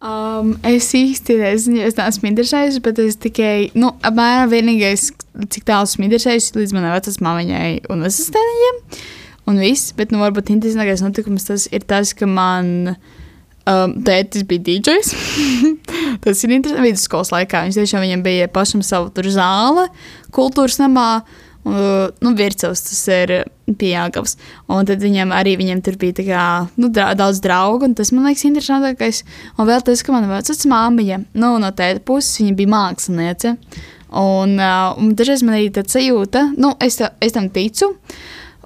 Um, 0.00 0.54
es 0.64 0.88
īsti 0.96 1.36
nezinu, 1.38 1.82
es 1.84 1.94
neesmu 1.98 2.30
interesējusies, 2.30 2.82
bet 2.82 2.98
es 3.04 3.18
tikai, 3.20 3.70
nu, 3.78 3.92
apmēram 4.06 4.50
vienīgais, 4.50 5.10
cik 5.52 5.66
tālu 5.68 5.86
esmu 5.86 6.08
interesējusies 6.08 6.56
līdz 6.56 6.74
manai 6.74 6.94
vecmāmiņai 6.96 7.72
un 7.92 8.06
asistentiem. 8.08 8.82
Un 9.50 9.60
viss, 9.60 9.92
bet, 9.96 10.10
nu, 10.10 10.22
varbūt 10.24 10.50
interesantākais 10.54 11.04
notikums 11.04 11.46
tas 11.46 11.68
ir 11.70 11.84
tas, 11.86 12.14
ka 12.16 12.26
man 12.26 12.96
um, 13.68 13.94
tētis 14.06 14.46
bija 14.48 14.64
DJs. 14.68 15.12
tas 16.24 16.42
ir 16.44 16.56
interesanti 16.56 16.88
vidusskolas 16.88 17.32
laikā. 17.34 17.66
Viņš 17.66 17.80
tiešām 17.80 18.04
viņam 18.06 18.24
bija 18.24 18.50
pašam 18.52 18.84
savu 18.86 19.30
zāle, 19.30 19.88
kultūras 20.34 20.80
namā. 20.82 21.22
Uh, 21.60 22.08
nu, 22.24 22.32
Vircevs 22.32 22.80
tas 22.86 23.00
ir 23.12 23.34
pieejams. 23.76 24.38
Un 24.72 24.86
tad 24.88 25.02
viņam 25.04 25.34
arī 25.36 25.58
viņam 25.60 25.82
tur 25.84 25.98
bija 26.00 26.24
kā, 26.24 26.44
nu, 26.80 26.88
dra 26.88 27.12
daudz 27.18 27.42
draugu, 27.44 27.84
un 27.84 27.94
tas 27.98 28.14
man 28.16 28.30
liekas 28.30 28.46
interesantākais. 28.48 29.22
Un 29.58 29.68
vēl 29.68 29.84
tas, 29.84 30.00
ka 30.00 30.14
mana 30.14 30.30
vecā 30.30 30.56
māmiņa, 30.72 31.20
nu, 31.36 31.52
no 31.60 31.72
tēta 31.76 32.00
puses, 32.08 32.40
viņa 32.40 32.56
bija 32.56 32.72
māksliniece. 32.72 33.54
Un, 34.10 34.56
uh, 34.56 34.96
un 34.98 35.12
dažreiz 35.14 35.44
man 35.46 35.58
arī 35.58 35.68
tāda 35.70 35.92
sajūta, 35.92 36.48
nu, 36.58 36.72
es, 36.82 36.96
es 37.20 37.36
tam 37.36 37.52
ticu. 37.52 37.92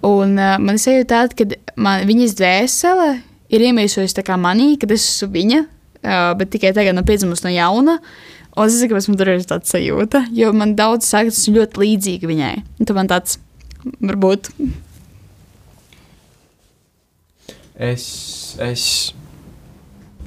Un 0.07 0.38
uh, 0.38 0.54
man 0.62 0.78
ir 0.78 0.85
sajūta 0.87 1.11
tāda, 1.16 1.35
ka 1.35 1.74
man, 1.74 2.07
viņas 2.07 2.38
dvēsele 2.38 3.11
ir 3.52 3.66
iemīļojusies 3.68 4.30
manī, 4.40 4.74
kad 4.80 4.92
es 4.94 5.04
esmu 5.04 5.33
viņa, 5.35 5.61
uh, 5.64 6.30
bet 6.38 6.52
tikai 6.54 6.72
tagad 6.76 6.96
no 6.96 7.04
piedzimus 7.07 7.44
no 7.44 7.52
jauna. 7.52 7.98
Un 8.54 8.70
es 8.70 8.76
saprotu, 8.78 9.02
ka 9.02 9.11
man 9.11 9.18
tur 9.18 9.33
ir 9.33 9.46
tāds 9.50 9.72
sajūta, 9.74 10.26
jo 10.33 10.52
man 10.54 10.76
daudz 10.78 11.09
saka, 11.11 11.33
tas 11.35 11.48
ir 11.48 11.57
ļoti 11.59 11.80
līdzīgi 11.83 12.30
viņai. 12.30 12.54
Un 12.78 12.87
tad 12.87 12.98
man 12.98 13.11
tāds 13.11 13.38
varbūt. 13.98 14.52
Es, 17.74 18.04
es 18.62 18.85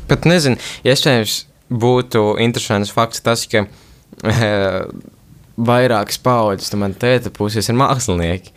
pat 0.10 0.28
nezinu, 0.28 0.60
iespējams, 0.84 1.46
būtu 1.72 2.34
interesants 2.44 2.92
fakts 2.92 3.24
tas, 3.24 3.46
ka 3.48 3.64
uh, 3.64 4.82
vairākas 5.58 6.20
paudzes 6.24 6.72
no 6.74 6.82
manas 6.84 7.00
tēta 7.02 7.32
puses 7.34 7.70
ir 7.70 7.78
mākslinieki. 7.80 8.54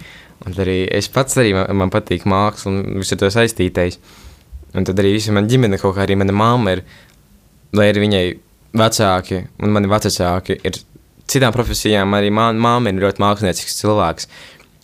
Un 0.47 0.57
arī 0.63 0.83
es 0.97 1.09
pats 1.13 1.37
arī 1.41 1.53
man, 1.57 1.69
man 1.77 1.93
patīk 1.93 2.25
māksla 2.29 2.73
un 2.73 3.01
viss 3.01 3.13
ar 3.15 3.21
to 3.21 3.31
saistītais. 3.33 3.99
Un 4.77 4.87
tad 4.87 5.01
arī 5.03 5.17
visa 5.17 5.35
mana 5.35 5.51
ģimene, 5.51 5.81
kaut 5.81 5.97
kā 5.97 6.05
arī 6.05 6.17
mana 6.21 6.35
mamma 6.37 6.77
ir, 6.77 6.85
lai 7.75 7.89
arī 7.91 8.05
viņai 8.05 8.25
vecāki 8.79 9.43
un 9.59 9.75
mani 9.75 9.91
vecāki 9.91 10.61
ir 10.63 10.79
citām 11.31 11.55
profesijām, 11.55 12.15
arī 12.19 12.31
man, 12.35 12.59
māma 12.61 12.91
ir 12.91 13.03
ļoti 13.03 13.23
māksliniecisks 13.23 13.81
cilvēks. 13.83 14.31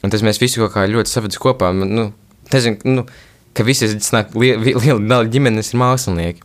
Un 0.04 0.12
tas 0.12 0.22
mēs 0.26 0.40
visi 0.42 0.60
kaut 0.60 0.74
kā 0.74 0.84
ļoti 0.90 1.10
savedzam 1.10 1.42
kopā. 1.42 1.72
Nu, 1.74 2.10
nezinu, 2.52 2.98
nu, 2.98 3.06
ka 3.56 3.64
visi 3.66 3.88
li, 3.88 4.52
liela 4.66 5.00
daļa 5.00 5.32
ģimenes 5.32 5.72
ir 5.72 5.80
mākslinieki. 5.82 6.44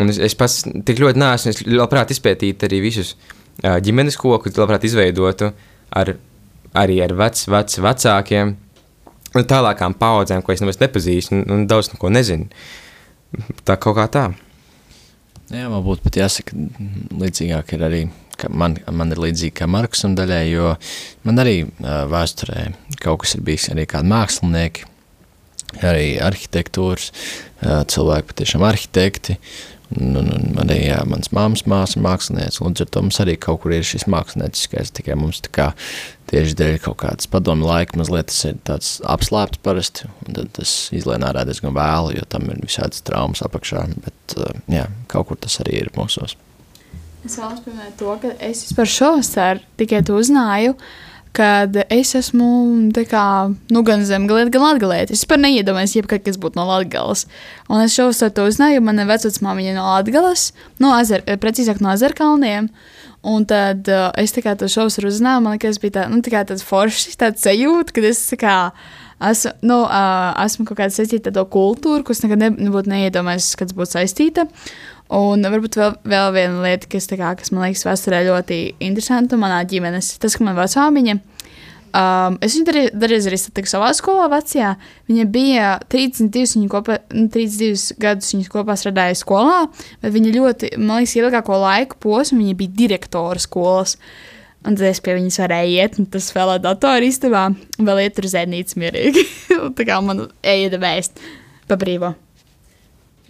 Un 0.00 0.10
es, 0.10 0.18
es 0.30 0.34
pats 0.38 0.62
tik 0.64 1.02
ļoti 1.02 1.20
neesmu, 1.20 1.52
es 1.52 1.60
labprāt 1.68 2.14
izpētītu 2.14 2.66
arī 2.66 2.80
visus 2.86 3.14
ģimenes 3.60 4.16
kokus, 4.18 4.56
labprāt 4.56 4.86
izveidotu 4.88 5.50
ar, 6.00 6.14
arī 6.80 7.00
ar 7.04 7.14
vec, 7.18 7.42
vec, 7.52 7.76
vecākiem, 7.84 8.54
tālākām 9.34 9.94
paudzēm, 9.98 10.42
ko 10.42 10.54
es 10.54 10.62
nemaz 10.62 10.80
nepazīstu 10.82 11.36
un, 11.36 11.44
un 11.54 11.66
daudz 11.70 11.92
no 11.92 12.00
ko 12.00 12.10
nezinu. 12.12 12.50
Tā 13.66 13.76
kaut 13.78 13.98
kā 13.98 14.06
tā. 14.10 14.24
Jā, 15.50 15.66
man 15.70 15.82
būtu 15.82 16.04
pat 16.04 16.18
jāsaka, 16.18 16.54
līdzīgāk 17.18 17.74
ir 17.74 17.84
arī, 17.86 18.00
man, 18.50 18.76
man 18.94 19.10
ir 19.10 19.22
līdzīgi 19.22 19.54
kā 19.58 19.66
Markusam 19.70 20.14
daļai, 20.18 20.44
jo 20.50 20.74
man 21.26 21.42
arī 21.42 21.56
uh, 21.64 22.04
vēsturē 22.10 22.68
kaut 23.02 23.24
kas 23.24 23.34
ir 23.34 23.42
bijis 23.46 23.70
arī 23.72 23.86
kādi 23.90 24.10
mākslinieki, 24.12 24.86
arī 25.86 26.06
arhitektūras 26.22 27.10
cilvēki, 27.60 28.30
patiešām 28.30 28.64
arhitekti, 28.66 29.36
Un, 29.98 30.14
un, 30.20 30.28
un 30.30 30.60
arī 30.62 30.84
jā, 30.84 31.00
mans 31.10 31.32
māmas 31.34 31.64
māsa 31.66 31.98
ir 31.98 32.04
mākslinieca, 32.04 32.62
un 32.62 32.76
ar 32.78 32.90
to 32.94 33.02
mums 33.02 33.18
arī 33.22 33.34
kaut 33.42 33.64
kur 33.64 33.74
ir 33.74 33.86
šis 33.86 34.06
mākslinieckais, 34.10 34.92
tikai 34.94 35.16
mums 35.18 35.40
tā 35.42 35.50
kā 35.56 35.66
tieši 36.30 36.54
dēļ 36.60 36.76
kaut 36.84 37.00
kādas 37.02 37.26
padomu 37.30 37.66
laika 37.66 37.98
mazliet 37.98 38.30
tas 38.30 38.38
ir 38.46 38.60
tāds 38.68 38.92
apslēpts 39.02 39.58
parasti, 39.66 40.06
un 40.22 40.38
tad 40.38 40.52
tas 40.60 40.76
izlien 40.94 41.26
ārā 41.26 41.42
diezgan 41.48 41.74
vēlu, 41.74 42.14
jo 42.20 42.28
tam 42.30 42.46
ir 42.54 42.62
visādas 42.62 43.02
traumas 43.02 43.42
apakšā, 43.42 43.82
bet 44.06 44.38
jā, 44.70 44.86
kaut 45.10 45.32
kur 45.32 45.42
tas 45.42 45.58
arī 45.64 45.80
ir 45.82 45.92
mūsos. 45.98 46.38
Es 47.26 47.34
vēlos 47.36 47.60
pieminēt 47.66 47.98
to, 47.98 48.14
ka 48.22 48.30
es 48.46 48.62
vispār 48.68 48.94
šovasar 48.94 49.64
tikai 49.80 50.04
to 50.06 50.14
uzzināju, 50.22 50.78
uh, 50.78 51.09
kad 51.36 51.76
es 51.88 52.14
esmu 52.18 52.90
kā, 53.08 53.24
nu, 53.70 53.82
gan 53.86 54.04
zemgaliet, 54.06 54.50
gan 54.52 54.64
latgaliet. 54.64 55.12
Es 55.12 55.22
vispār 55.22 55.40
neiedomājos, 55.44 55.96
jebkad, 55.98 56.24
kas 56.26 56.38
būtu 56.40 56.58
no 56.58 56.66
Latgales. 56.68 57.26
Un 57.70 57.84
es 57.84 57.98
ar 58.00 58.32
to 58.34 58.46
uzzināju, 58.48 58.82
mana 58.84 59.06
vecmāmiņa 59.08 59.76
no 59.76 59.86
Latgales, 59.92 60.50
no 60.82 60.94
Azer, 60.96 61.22
precīzāk 61.22 61.82
no 61.82 61.92
Azerkalniem. 61.94 62.70
Un 63.22 63.44
tad 63.44 63.88
uh, 63.92 64.08
es 64.16 64.32
tā 64.32 64.42
kā 64.42 64.56
to 64.56 64.68
šovas 64.70 64.96
uzzināju, 64.98 65.44
man 65.44 65.58
liekas, 65.58 65.78
bija 65.82 65.98
tā, 65.98 66.08
nu, 66.08 66.22
tā 66.24 66.32
kā 66.32 66.40
tāds 66.48 66.64
foršs, 66.64 67.18
tāds 67.20 67.44
sajūta, 67.44 67.92
kad 67.92 68.06
es 68.08 68.22
tā 68.30 68.38
kā 68.40 68.54
esmu, 69.28 69.52
nu, 69.68 69.82
uh, 69.84 70.30
esmu 70.46 70.64
kaut 70.64 70.80
kāda 70.80 70.94
saistīta 70.94 71.28
ar 71.28 71.36
to 71.36 71.44
kultūru, 71.52 72.06
kas 72.08 72.24
nekad 72.24 72.40
ne, 72.40 72.48
nebūtu 72.56 72.88
neiedomājies, 72.88 73.52
kad 73.60 73.76
būtu 73.76 73.98
saistīta. 73.98 74.48
Un 75.10 75.42
varbūt 75.42 75.74
vēl, 75.74 75.94
vēl 76.06 76.28
viena 76.36 76.60
lieta, 76.62 76.86
kas, 76.90 77.08
kā, 77.10 77.32
kas 77.34 77.50
man 77.50 77.64
liekas 77.64 77.82
vēsturē 77.82 78.22
ļoti 78.28 78.58
interesanta 78.86 79.38
manā 79.40 79.64
ģimenes, 79.66 80.12
tas, 80.22 80.36
ka 80.38 80.46
man 80.46 80.54
vecāmiņa, 80.54 81.16
um, 81.98 82.36
es 82.46 82.54
viņu 82.54 82.68
darīju, 82.68 82.92
darīju 83.02 83.26
arī 83.32 83.40
satiku 83.42 83.72
savā 83.72 83.88
skolā 83.98 84.28
vecajā, 84.30 84.76
viņa 85.10 85.26
bija 85.34 85.72
32, 85.90 86.54
viņa 86.60 86.70
kopā, 86.76 87.00
32 87.10 87.72
nu, 87.72 87.98
gadus 88.06 88.30
viņas 88.36 88.52
kopā 88.54 88.78
strādāja 88.78 89.18
skolā, 89.18 89.58
bet 90.04 90.14
viņa 90.14 90.36
ļoti, 90.38 90.72
man 90.78 91.02
liekas, 91.02 91.16
ilgāko 91.18 91.58
laiku 91.58 91.98
posmu 92.06 92.44
viņa 92.44 92.58
bija 92.62 92.76
direktora 92.84 93.42
skolas. 93.42 93.98
Un 94.60 94.74
tad 94.76 94.90
es 94.90 95.00
pie 95.00 95.14
viņas 95.16 95.40
varēju 95.40 95.76
iet, 95.80 95.94
un 95.98 96.06
tas 96.12 96.26
vēl 96.36 96.58
ar 96.58 96.58
datoru 96.60 97.06
istabā, 97.08 97.46
un 97.50 97.86
vēl 97.88 98.04
iet 98.04 98.20
uz 98.20 98.34
zēnītes 98.34 98.76
mierīgi. 98.76 99.24
tā 99.78 99.86
kā 99.88 100.02
man 100.04 100.28
eja 100.44 100.76
vēst 100.76 101.16
pa 101.66 101.80
brīvo. 101.80 102.12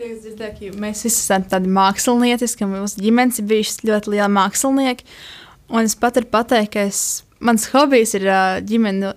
Prieks 0.00 0.22
dzirdēt, 0.24 0.54
ka 0.56 0.68
mēs 0.80 1.02
visi 1.04 1.18
esam 1.20 1.42
tādi 1.44 1.68
mākslinieci, 1.76 2.46
ka 2.56 2.64
mūsu 2.64 3.02
ģimenes 3.04 3.36
ir 3.42 3.44
bijušas 3.50 3.82
ļoti 3.84 4.12
lieli 4.14 4.32
mākslinieki. 4.32 5.04
Un 5.76 5.84
es 5.84 5.92
pat 6.00 6.16
varu 6.16 6.28
pateikt, 6.32 6.70
ka 6.72 6.84
es, 6.88 7.00
mans 7.44 7.66
hobijs 7.74 8.14
ir 8.16 8.24
ģimene, 8.64 9.10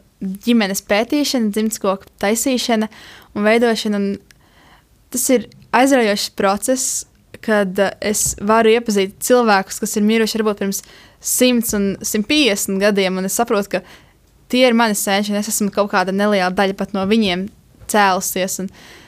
ģimenes 0.43 0.81
pētīšana, 0.89 1.53
dzimtskoku 1.55 2.09
taisīšana 2.19 2.89
un 3.31 3.47
veidošana. 3.47 4.01
Un 4.01 5.13
tas 5.15 5.23
ir 5.31 5.45
aizraujošs 5.79 6.33
process, 6.41 7.05
kad 7.47 7.79
es 8.03 8.33
varu 8.43 8.73
iepazīt 8.73 9.13
cilvēkus, 9.23 9.79
kas 9.85 9.95
ir 9.95 10.03
miruši 10.09 10.41
varbūt 10.41 10.65
pirms 10.65 10.83
100 11.29 11.77
un 11.77 11.85
150 12.01 12.83
gadiem, 12.83 13.21
un 13.21 13.29
es 13.29 13.39
saprotu, 13.39 13.77
ka 13.77 14.51
tie 14.51 14.65
ir 14.67 14.75
mani 14.75 14.99
sēņi, 14.99 15.31
un 15.31 15.39
es 15.39 15.53
esmu 15.53 15.71
kaut 15.71 15.93
kāda 15.95 16.11
neliela 16.11 16.51
daļa 16.51 16.75
pat 16.83 16.91
no 16.91 17.07
viņiem 17.07 17.47
cēlusies. 17.87 18.59
Un, 18.65 18.67
uh, 18.67 18.99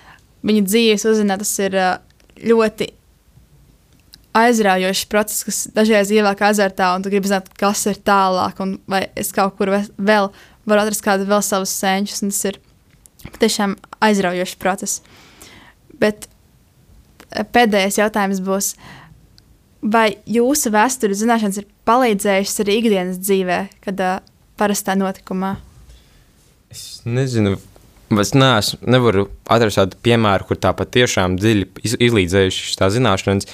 viņa 0.45 0.67
dzīves 0.67 1.07
uzzināt, 1.09 1.41
tas 1.43 1.53
ir 1.63 1.77
ļoti 2.45 2.91
aizraujošs 4.35 5.05
process, 5.11 5.45
kas 5.47 5.61
dažreiz 5.75 6.11
ievelk 6.11 6.41
azartā, 6.43 6.91
un 6.95 7.05
tu 7.05 7.11
gribi 7.13 7.29
zināt, 7.31 7.47
kas 7.59 7.85
ir 7.89 7.99
tālāk, 8.05 8.59
un 8.63 8.77
vai 8.91 9.05
es 9.15 9.31
kaut 9.35 9.55
kur 9.59 9.71
vēl 9.71 10.29
varu 10.65 10.81
atrast 10.81 11.05
kādu 11.05 11.27
vēl 11.29 11.43
savus 11.45 11.73
sēņus, 11.79 12.23
un 12.25 12.33
tas 12.33 12.43
ir 12.51 12.59
patiešām 13.29 13.77
aizraujošs 14.05 14.57
process. 14.61 15.01
Bet 16.01 16.27
pēdējais 17.55 17.99
jautājums 18.01 18.41
būs, 18.43 18.73
vai 19.81 20.17
jūsu 20.27 20.71
vēstures 20.73 21.21
zināšanas 21.21 21.61
ir 21.61 21.69
palīdzējušas 21.87 22.63
arī 22.65 22.79
ikdienas 22.81 23.21
dzīvē, 23.21 23.59
kad 23.85 24.03
uh, 24.03 24.19
parastā 24.59 24.97
notikumā? 24.99 25.55
Es 26.73 26.99
nezinu, 27.07 27.55
Es 28.13 28.35
neesmu, 28.37 28.83
nevaru 28.93 29.23
atrast 29.49 29.79
tādu 29.79 29.97
piemēru, 30.05 30.45
kur 30.45 30.59
tā 30.61 30.71
patiešām 30.77 31.39
dziļi 31.41 31.65
iz, 31.87 31.95
izlīdzējuši 32.05 32.75
tā 32.77 32.89
zināšanas, 32.93 33.47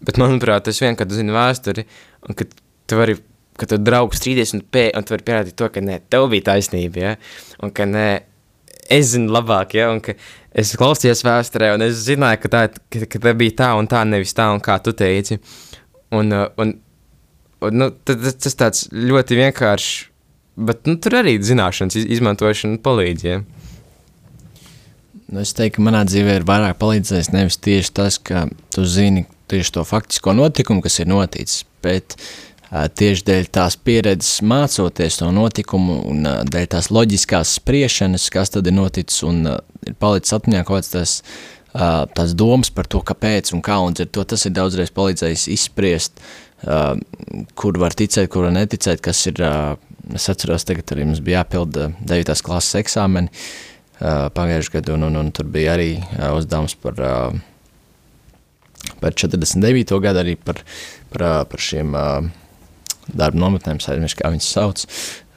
bet 0.00 0.20
manuprāt, 0.20 0.64
tas 0.64 0.80
vien, 0.80 0.96
kad 0.96 1.12
zini 1.12 1.34
vēsturi, 1.34 1.84
un 2.24 2.38
kad 2.38 2.54
tu 2.88 2.96
vari, 2.96 3.18
kad 3.60 3.68
tu 3.74 3.78
draugs 3.82 4.22
strīdies 4.22 4.54
un, 4.56 4.64
pē, 4.64 4.86
un 4.96 5.04
tu 5.04 5.12
vari 5.12 5.26
pierādīt 5.26 5.58
to, 5.60 5.68
ka 5.74 5.82
nē, 5.84 6.00
tev 6.08 6.24
bija 6.32 6.46
taisnība, 6.54 7.04
ja? 7.04 7.12
un 7.60 7.74
ka 7.76 7.84
nē, 7.88 8.08
es 8.96 9.12
zinu 9.12 9.34
labāk, 9.36 9.76
ja? 9.76 9.90
un 9.92 10.00
ka 10.04 10.16
es 10.56 10.72
klausījos 10.80 11.22
vēsturē, 11.28 11.74
un 11.76 11.84
es 11.90 12.00
zināju, 12.06 12.40
ka 12.46 12.52
tā, 12.54 12.64
ka, 12.88 13.04
ka 13.12 13.22
tā 13.28 13.36
bija 13.36 13.58
tā 13.60 13.70
un 13.76 13.90
tā, 13.92 14.06
nevis 14.08 14.32
tā, 14.36 14.48
un 14.54 14.64
kā 14.64 14.78
tu 14.80 14.96
teici. 14.96 15.36
Un, 16.16 16.32
un, 16.32 16.72
un 17.60 17.76
nu, 17.76 17.92
tas, 18.08 18.40
tas 18.40 18.56
tāds 18.56 18.88
ļoti 18.88 19.36
vienkāršs, 19.42 19.92
bet 20.64 20.88
nu, 20.88 20.96
tur 20.96 21.20
arī 21.20 21.36
zināšanas 21.44 22.00
izmantošana 22.08 22.80
palīdz. 22.82 23.28
Ja? 23.28 23.42
Nu, 25.28 25.42
es 25.44 25.50
teiktu, 25.52 25.76
ka 25.76 25.84
manā 25.84 26.06
dzīvē 26.08 26.38
ir 26.38 26.44
vairāk 26.48 26.78
palīdzējis 26.80 27.34
nevis 27.34 27.58
tieši 27.60 27.90
tas, 27.98 28.16
ka 28.16 28.46
tu 28.72 28.86
zini 28.88 29.26
tieši 29.52 29.74
to 29.76 29.84
faktisko 29.84 30.32
notikumu, 30.32 30.80
kas 30.80 30.96
ir 31.02 31.10
noticis, 31.10 31.66
bet 31.84 32.16
uh, 32.16 32.86
tieši 32.88 33.26
dēļ 33.26 33.50
tās 33.52 33.76
pieredzes 33.76 34.40
mācoties 34.40 35.20
to 35.20 35.28
notikumu 35.36 35.98
un 36.08 36.24
uh, 36.24 36.40
dēļ 36.48 36.70
tās 36.72 36.88
loģiskās 36.88 37.58
spriešanas, 37.60 38.30
kas 38.32 38.56
tad 38.56 38.72
ir 38.72 38.76
noticis 38.78 39.20
un 39.28 39.44
uh, 39.52 39.60
ir 39.84 40.00
palicis 40.00 40.32
atmiņā 40.38 40.64
kaut 40.64 40.80
kāds 40.80 40.92
tas, 40.96 41.14
tās 42.16 42.32
domas 42.32 42.72
par 42.72 42.88
to, 42.88 43.02
kāpēc 43.04 43.52
un 43.52 43.60
kā, 43.62 43.76
un 43.84 43.92
to 43.94 44.22
tas 44.24 44.46
ir 44.48 44.54
daudzreiz 44.56 44.88
palīdzējis 44.96 45.44
izspriest, 45.52 46.22
kur 47.54 47.78
var 47.78 47.94
ticēt, 47.94 48.30
kur 48.32 48.48
var 48.48 48.54
neticēt, 48.56 49.02
kas 49.04 49.20
ir, 49.28 49.42
es 50.16 50.30
atceros, 50.32 50.64
tagad 50.66 50.96
arī 50.96 51.04
mums 51.06 51.20
bija 51.22 51.42
jāpilda 51.42 51.90
9. 52.08 52.40
klases 52.48 52.80
eksāmeni 52.80 53.28
pagājušajā 54.00 54.78
gadu, 54.78 54.96
un, 54.96 55.08
un, 55.08 55.20
un 55.22 55.30
tur 55.34 55.48
bija 55.50 55.74
arī 55.76 55.94
uh, 55.98 56.34
uzdevums 56.38 56.76
par, 56.82 56.98
uh, 57.02 58.92
par 59.02 59.16
49. 59.16 59.96
gadu, 60.04 60.22
arī 60.22 60.36
par, 60.38 60.62
par, 61.12 61.24
par 61.50 61.62
šiem 61.62 61.96
darba 63.08 63.40
nometnēm, 63.40 63.80
aizmirst, 63.80 64.18
kā 64.18 64.30
viņas 64.34 64.52
sauc. 64.54 64.84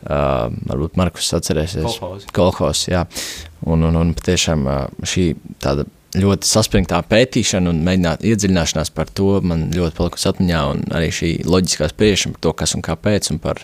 Uh, 0.01 0.49
varbūt 0.65 0.97
Markus 0.97 1.29
atcerēsies. 1.37 1.99
Kolhos. 2.33 2.87
Jā. 2.89 3.05
Un, 3.69 3.85
un, 3.85 3.97
un 3.99 4.13
patiešām 4.17 4.65
šī 5.05 5.27
tāda 5.61 5.85
ļoti 6.17 6.47
saspringtā 6.49 6.99
pētīšana 7.07 7.71
un 7.71 7.83
mēģināt 7.85 8.25
iedziļināšanās 8.27 8.91
par 8.95 9.11
to 9.15 9.37
man 9.45 9.69
ļoti 9.75 9.95
palikusi 9.99 10.27
atmiņā 10.31 10.63
un 10.73 10.81
arī 10.97 11.11
šī 11.15 11.29
loģiskā 11.47 11.87
spriešana 11.93 12.35
par 12.35 12.43
to, 12.47 12.53
kas 12.63 12.75
un 12.75 12.83
kāpēc 12.85 13.31
un 13.31 13.39
par, 13.43 13.61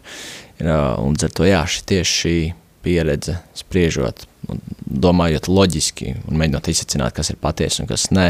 uh, 0.62 0.94
un 1.04 1.18
ar 1.18 1.34
to 1.36 1.50
jā, 1.50 1.66
šī 1.68 1.84
tieši 1.92 2.22
šī 2.22 2.38
pieredze 2.88 3.38
spriežot 3.58 4.26
domājot 4.88 5.50
loģiski 5.52 6.14
un 6.30 6.40
mēģinot 6.40 6.70
izsacināt, 6.72 7.16
kas 7.18 7.34
ir 7.34 7.42
patiesi 7.42 7.84
un 7.84 7.90
kas 7.90 8.08
nē, 8.16 8.30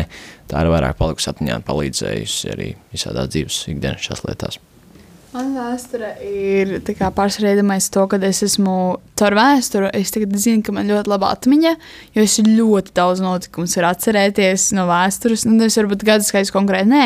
tā 0.50 0.64
ir 0.64 0.72
vairāk 0.74 0.98
palikusi 0.98 1.30
atmiņā 1.32 1.60
un 1.60 1.68
palīdzējusi 1.68 2.56
arī 2.56 2.72
visādās 2.94 3.30
dzīves 3.34 3.68
ikdienas 3.76 4.26
lietās. 4.26 4.58
Man 5.38 5.52
vēsture 5.54 6.08
ir 6.24 6.70
pārspīlējis 6.88 7.90
to, 7.94 8.06
ka 8.10 8.18
es 8.26 8.40
esmu 8.46 8.74
caur 9.20 9.36
vēsturi. 9.38 9.92
Es 10.00 10.10
zinu, 10.16 10.64
ka 10.66 10.74
man 10.74 10.88
ļoti 10.90 11.12
laba 11.12 11.30
atmiņa, 11.36 11.74
jo 12.16 12.24
es 12.24 12.38
ļoti 12.42 12.96
daudz 12.98 13.22
notikumus 13.22 13.76
varu 13.78 13.92
atcerēties 13.92 14.70
no 14.78 14.88
vēstures. 14.90 15.44
Nu, 15.46 15.60
es 15.68 15.78
varbūt 15.78 16.08
gadu 16.08 16.26
skaidrs 16.26 16.54
konkrēti 16.56 16.90
nē, 16.90 17.04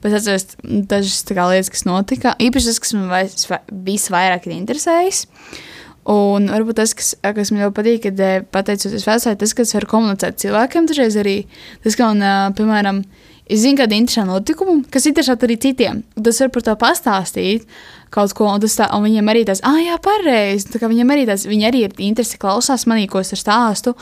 bet 0.00 0.16
atceros 0.16 0.54
dažas 0.62 1.20
lietas, 1.28 1.72
kas 1.74 1.84
notika. 1.84 2.36
Īpaši 2.46 2.70
tas, 2.70 2.80
kas 2.86 2.96
man 2.96 3.12
visvairāk 3.90 4.48
ir 4.48 4.56
interesējis. 4.56 5.26
Un 6.10 6.50
varbūt 6.52 6.76
tas, 6.76 6.92
kas, 6.92 7.14
kas 7.22 7.50
man 7.52 7.62
ļoti 7.64 7.76
patīk, 7.78 8.00
kad 8.08 8.48
pateicoties 8.52 9.06
vēsturē, 9.08 9.38
tas, 9.40 9.54
kas 9.56 9.72
var 9.72 9.86
komunicēt 9.88 10.42
cilvēkiem, 10.42 10.88
dažreiz 10.90 11.16
arī 11.16 11.36
tas, 11.84 11.96
ka 11.96 12.10
man, 12.12 12.52
piemēram, 12.58 13.00
Es 13.44 13.60
zinu, 13.60 13.76
kāda 13.76 13.92
ir 13.92 14.00
interesanta 14.00 14.32
notikuma, 14.32 14.78
kas 14.88 15.04
interesē 15.04 15.34
arī 15.36 15.58
citiem. 15.60 16.00
Tas 16.16 16.38
var 16.40 16.50
par 16.52 16.62
to 16.64 16.74
pastāstīt 16.80 17.66
kaut 18.14 18.32
ko, 18.36 18.46
un, 18.48 18.62
tā, 18.62 18.86
un 18.94 19.04
viņiem 19.04 19.28
arī 19.28 19.42
tas, 19.44 19.60
ah, 19.68 19.76
jā, 19.82 19.98
pareizi. 20.00 20.78
Viņiem 20.80 21.12
arī 21.12 21.26
tas, 21.28 21.44
viņi 21.50 21.66
arī 21.68 21.82
ir 21.84 21.96
interesi 22.06 22.40
klausās 22.40 22.86
manī, 22.88 23.04
ko 23.10 23.20
es 23.20 23.34
ar 23.36 23.42
stāstu. 23.42 23.92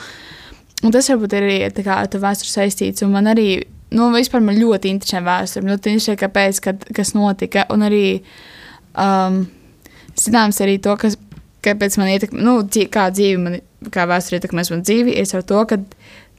Un 0.83 0.95
tas 0.95 1.09
varbūt 1.11 1.35
ir 1.35 1.47
arī 1.47 1.57
ar 1.67 2.07
vēsturi 2.07 2.53
saistīts. 2.53 3.03
Un 3.03 3.11
man 3.17 3.27
arī, 3.33 3.65
nu, 3.91 4.07
vispār 4.15 4.43
man 4.45 4.61
ļoti 4.61 4.93
interesē 4.93 5.19
vēsture. 5.25 5.67
Ļoti 5.67 5.91
interesē, 5.91 6.15
kāpēc, 6.23 6.63
kad, 6.63 6.87
kas 6.95 7.11
notika. 7.17 7.67
Un 7.73 7.83
arī, 7.89 8.05
um, 8.95 9.43
zināms, 10.23 10.61
arī 10.63 10.77
to, 10.83 10.95
kas, 11.03 11.19
kāpēc 11.63 11.97
man 11.99 12.11
ietekmē, 12.13 12.43
nu, 12.43 12.57
kā 12.93 13.07
dzīve, 13.13 13.39
man, 13.41 13.57
kā 13.93 14.05
vēsture 14.09 14.39
ietekmēs 14.39 14.71
man 14.73 14.83
dzīvi, 14.85 15.15
ir 15.19 15.35
ar 15.39 15.45
to, 15.49 15.63
ka 15.69 15.79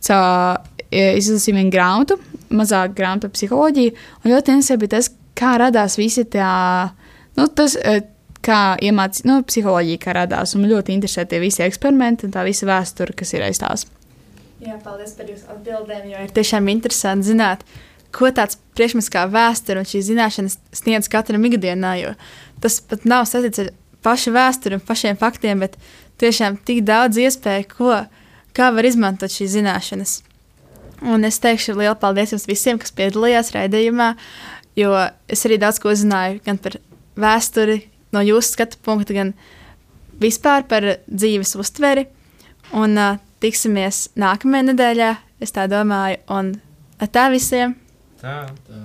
caur 0.04 0.62
izlasīju 0.94 1.58
vienu 1.58 1.72
grāmatu, 1.74 2.18
mazāk 2.54 2.94
grāmatu 2.98 3.28
par 3.28 3.34
psiholoģiju. 3.34 3.94
Un 4.22 4.32
ļoti 4.32 4.54
interesanti 4.54 4.84
bija 4.84 4.96
tas, 4.96 5.10
kā 5.38 5.54
radās 5.60 5.96
visi 5.98 6.26
tā, 6.30 6.50
nu, 7.38 7.48
tas, 7.48 7.76
kā 8.44 8.60
iemācīt, 8.84 9.26
nu, 9.28 9.40
psiholoģija, 9.48 10.02
kā 10.02 10.14
radās. 10.16 10.54
Un 10.54 10.64
man 10.64 10.74
ļoti 10.74 10.94
interesē 10.94 11.26
tie 11.28 11.40
visi 11.42 11.64
eksperimenti 11.64 12.28
un 12.28 12.34
tā 12.34 12.44
visa 12.46 12.68
vēsture, 12.68 13.16
kas 13.16 13.34
ir 13.34 13.46
aiz 13.46 13.60
tās. 13.62 13.86
Jā, 14.64 14.78
paldies 14.80 15.16
par 15.16 15.28
jūsu 15.28 15.48
atbildēm, 15.52 16.06
jo 16.12 16.22
ir 16.24 16.32
tiešām 16.32 16.70
interesanti 16.72 17.32
zināt, 17.32 17.64
ko 18.14 18.30
tāds 18.32 18.56
priekšmets 18.78 19.10
kā 19.12 19.26
vēsture 19.28 19.82
un 19.82 19.88
šīs 19.88 20.06
zināšanas 20.12 20.58
sniedz 20.76 21.10
katram 21.12 21.44
ikdienā, 21.48 21.96
jo 22.00 22.12
tas 22.62 22.78
pat 22.88 23.04
nav 23.08 23.26
saistīts 23.28 23.64
ar 23.64 23.72
pašu 24.04 24.34
vēsturi 24.34 24.78
un 24.78 24.84
pašiem 24.84 25.18
faktiem, 25.20 25.64
bet 25.64 25.78
tiešām 26.22 26.58
tik 26.66 26.84
daudz 26.86 27.18
iespēju, 27.20 27.68
ko, 27.72 27.96
kā 28.56 28.70
var 28.74 28.86
izmantot 28.88 29.32
šīs 29.32 29.56
zināšanas. 29.56 30.18
Un 31.04 31.26
es 31.26 31.40
teikšu 31.42 31.74
lielu 31.76 31.96
paldies 32.00 32.32
jums 32.32 32.46
visiem, 32.48 32.78
kas 32.80 32.94
piedalījās 32.96 33.52
raidījumā, 33.56 34.14
jo 34.78 34.94
es 35.28 35.44
arī 35.48 35.58
daudz 35.60 35.80
ko 35.82 35.92
uzzināju 35.92 36.40
gan 36.46 36.60
par 36.62 36.78
vēsturi, 37.20 37.82
no 38.14 38.22
jūsu 38.24 38.54
skatu 38.54 38.80
punkta, 38.84 39.16
gan 39.16 39.34
vispār 40.22 40.66
par 40.70 40.86
dzīves 41.10 41.56
uztveri. 41.60 42.06
Un 42.74 42.96
uh, 42.98 43.20
tiksimies 43.44 44.08
nākamajā 44.18 44.70
nedēļā, 44.70 45.14
es 45.44 45.52
tā 45.54 45.66
domāju, 45.70 46.22
un 46.32 46.54
tā 47.12 47.28
visiem! 47.34 47.76
Tā. 48.22 48.44
tā. 48.64 48.84